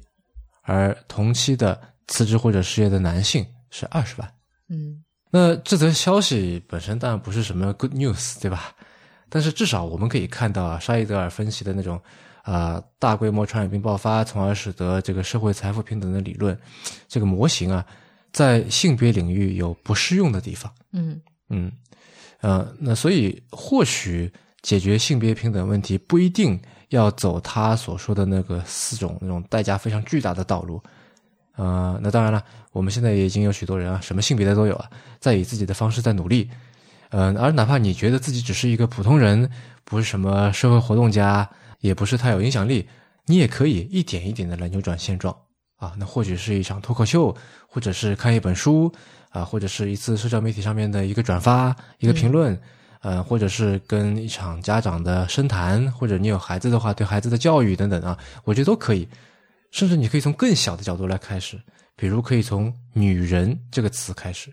[0.62, 4.30] 而同期的辞职或者失业的男性是二十万。
[4.68, 8.74] 嗯，那这则消息本身当然不是什么 good news，对吧？
[9.36, 12.00] 但是至少我们可以看到啊，沙伊德尔分析的那种
[12.40, 16.58] 啊大规模传染病爆发，从而使得这个社会财富平等的理论，
[17.06, 17.84] 这个模型啊。
[18.32, 21.20] 在性别领域有不适用的地方，嗯。
[21.48, 21.72] 嗯，
[22.40, 24.30] 呃，那所以或许
[24.62, 26.58] 解决性别平等问题不一定
[26.88, 30.82] 要走他所说的那个四种那种代价非常巨大的道路，
[31.56, 36.50] 呃，那当然了，我们现在也已经有许多人啊，什么性别的都有啊，在以自己的方式在努力，
[37.10, 39.50] 嗯，而哪怕你觉得自己只是一个普通人，
[39.84, 41.48] 不是什么社会活动家，
[41.80, 42.88] 也不是太有影响力，
[43.26, 45.36] 你也可以一点一点的来扭转现状。
[45.76, 47.36] 啊，那或许是一场脱口秀，
[47.68, 48.90] 或者是看一本书，
[49.28, 52.58] 啊，或者是一次社交媒体上面的一个转发、一个评论，
[53.02, 59.06] 呃，或者是跟一场家长的深谈，或者你有孩子的话，对孩子的教育等等啊，我觉得都可以。
[59.70, 61.60] 甚至你可以从更小的角度来开始，
[61.94, 64.50] 比如可以从“女人”这个词开始。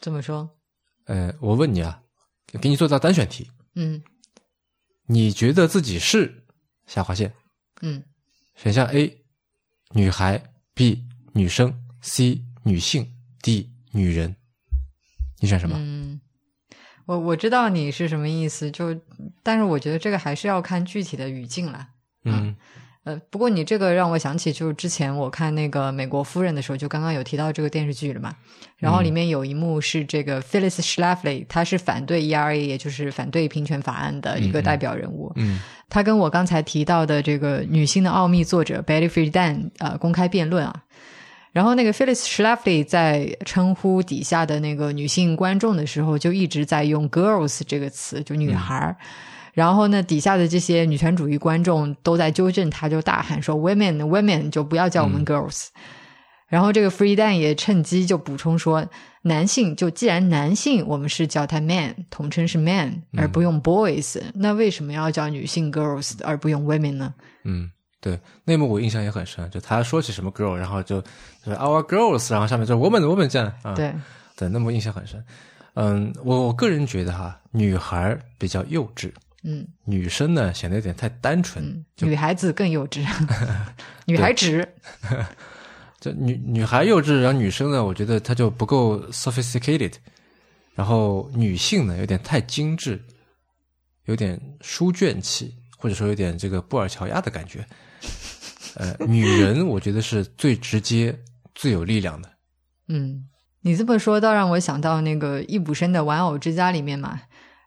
[0.00, 0.48] 怎么说？
[1.04, 2.02] 呃，我问你啊，
[2.60, 3.50] 给你做道单选题。
[3.74, 4.02] 嗯，
[5.06, 6.44] 你觉得自己是
[6.86, 7.32] 下划线？
[7.80, 8.02] 嗯，
[8.54, 9.18] 选项 A。
[9.94, 10.42] 女孩
[10.72, 14.34] ，B 女生，C 女性，D 女人，
[15.38, 15.76] 你选什么？
[15.78, 16.18] 嗯，
[17.04, 18.98] 我我知道你是什么意思，就
[19.42, 21.90] 但是我觉得这个还是要看具体的语境了。
[22.24, 22.56] 嗯。
[23.04, 28.32] 呃，不过你这个让我想起，就是之前我看那个《美国夫人》的时候，就刚刚有提到这个电视剧了嘛。
[28.78, 35.32] 然后里面有一幕是这个 Phyllis Schlafly，她是反对 ERA，也就是反对平权法案的一个代表人物。
[35.34, 40.82] 嗯，她跟我刚才提到的这个《女性的奥秘》作者 Betty Friedan 呃公开辩论啊。
[41.50, 48.96] 然后那个 Phyllis Schlafly 在称呼底下的那个女性观众的时候，就一直在用 “girls” 这个词，就女孩儿。
[49.52, 55.66] 然后呢，底下的这些女权主义观众都在纠正他，就大喊说：“Women, women，就不要叫我们 girls。”
[56.48, 58.86] 然后这个 Free Dan 也趁机就补充说
[59.22, 71.00] ：“男性就既然男性我们是叫他 man，统称是 man，而不用 boys，那为什么要叫女性 girls 而不用 women 呢？”嗯，对，那幕我印象也很深，就他说起什么 girl，然后就
[71.44, 73.74] 就是 our girls，然后下面就是 woman woman 这样啊。
[73.74, 73.94] 对，
[74.36, 75.22] 对，那幕印象很深。
[75.74, 79.10] 嗯，我我个人觉得哈，女孩比较幼稚。
[79.44, 83.04] 嗯，女生呢显得有点太单纯，女孩子更幼稚，
[84.06, 84.68] 女孩子，
[86.00, 89.94] 这 女女孩幼稚，然后女生呢，我觉得她就不够 sophisticated，
[90.74, 93.02] 然后女性呢有点太精致，
[94.04, 97.66] 有点书卷气，或者说有点这个布尔乔亚的感觉。
[98.76, 101.18] 呃，女人我觉得是最直接、
[101.54, 102.30] 最有力量的。
[102.88, 103.28] 嗯，
[103.60, 107.20] 你这么说，倒让我想到那个易卜生的《玩偶之家》里面嘛。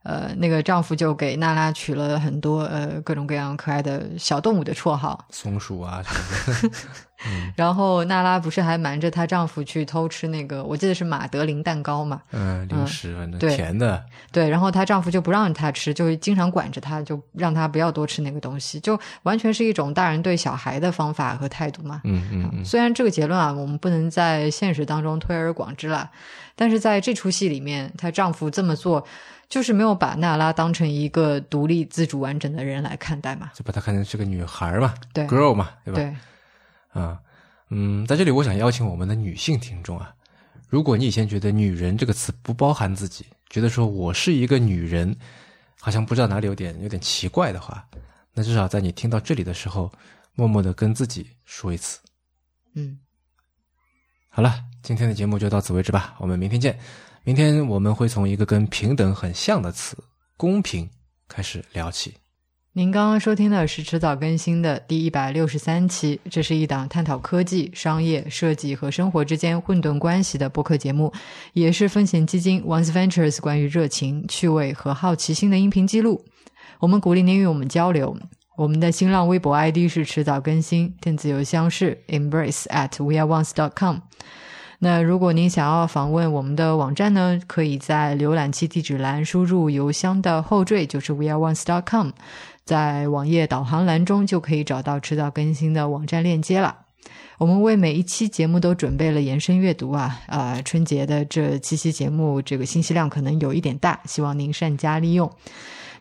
[0.05, 6.75] 呃，那个丈夫就给娜拉取了很多呃各种各样可爱的小动物的绰号，松鼠啊什么的。
[7.55, 14.03] 然后娜拉不是还瞒着她丈夫去偷吃那个，我记得是马德琳蛋糕嘛，嗯，零食反正甜的。
[14.31, 22.01] 对，然后她丈夫就不让她吃，就经常管着她，就让她不要多吃那个东西，就完全是一种大人对小孩的方法和态度嘛。
[22.03, 22.65] 嗯嗯嗯。
[22.65, 26.11] 虽然这个结论啊，我们不能在现实当中推而广之了，
[26.55, 29.05] 但是在这出戏里面，她丈夫这么做。
[29.47, 33.51] 就是没有把娜拉当成一个独立、自主、完整的人来看待嘛？
[33.53, 35.99] 就把她看成是个女孩嘛，对，girl 嘛，对吧？
[35.99, 37.19] 对，啊，
[37.69, 40.11] 嗯，在这里我想邀请我们的女性听众啊，
[40.67, 45.15] 如果你以前觉得“女人”这个词不包含自己，觉得说我是一个女人，
[45.79, 47.87] 好像不知道哪里有点有点奇怪的话，
[48.33, 49.91] 那至少在你听到这里的时候，
[50.33, 51.99] 默默的跟自己说一次，
[52.73, 52.97] 嗯，
[54.35, 56.77] 好了，今天的节目就到此为止吧，我们明天见。
[57.23, 59.95] 明天我们会从一个跟平等很像的词
[60.35, 60.89] “公平”
[61.29, 62.13] 开始聊起。
[62.73, 71.13] 您刚刚收听的是迟早更新的第一百六十三期，这是一档探讨科技、商业、设计和生活之间混沌关系的播客节目，
[71.53, 76.25] 也是风险基金 Once Ventures 关于热情、趣味和好奇心的音频记录。
[76.81, 78.17] 我们鼓励您与我们交流。
[78.55, 83.97] 我们的新浪微博 ID 是迟早更新，电子邮箱是 embrace at weareones.com。
[84.79, 92.09] 那如果您想要访问我们的网站呢，可以在浏览器地址栏输入邮箱的后缀，就是 weareones.com，
[92.63, 96.77] 在网页导航栏中就可以找到迟早更新的网站链接了。
[97.37, 105.29] 我们为每一期节目都准备了延伸阅读啊，啊，春节的这七期节目，这个信息量可能有一点大，希望您善加利用。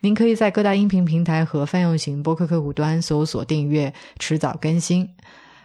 [0.04, 5.08] 您可以在各大音频平台和泛用型播客客户端搜索订阅迟早更新。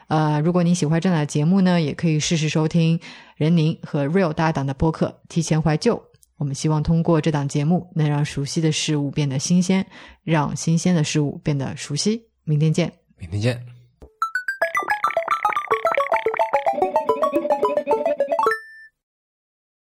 [0.08, 2.98] 呃，如果您喜欢这档节目呢，也可以试试收听
[3.36, 5.98] 任宁和 Real 搭档的播客《提前怀旧》。
[6.38, 9.86] 我们希望通过这档节目，能让熟悉的事物变得新鲜，
[10.24, 12.24] 让新鲜的事物变得熟悉。
[12.46, 13.79] 明天见，明天见。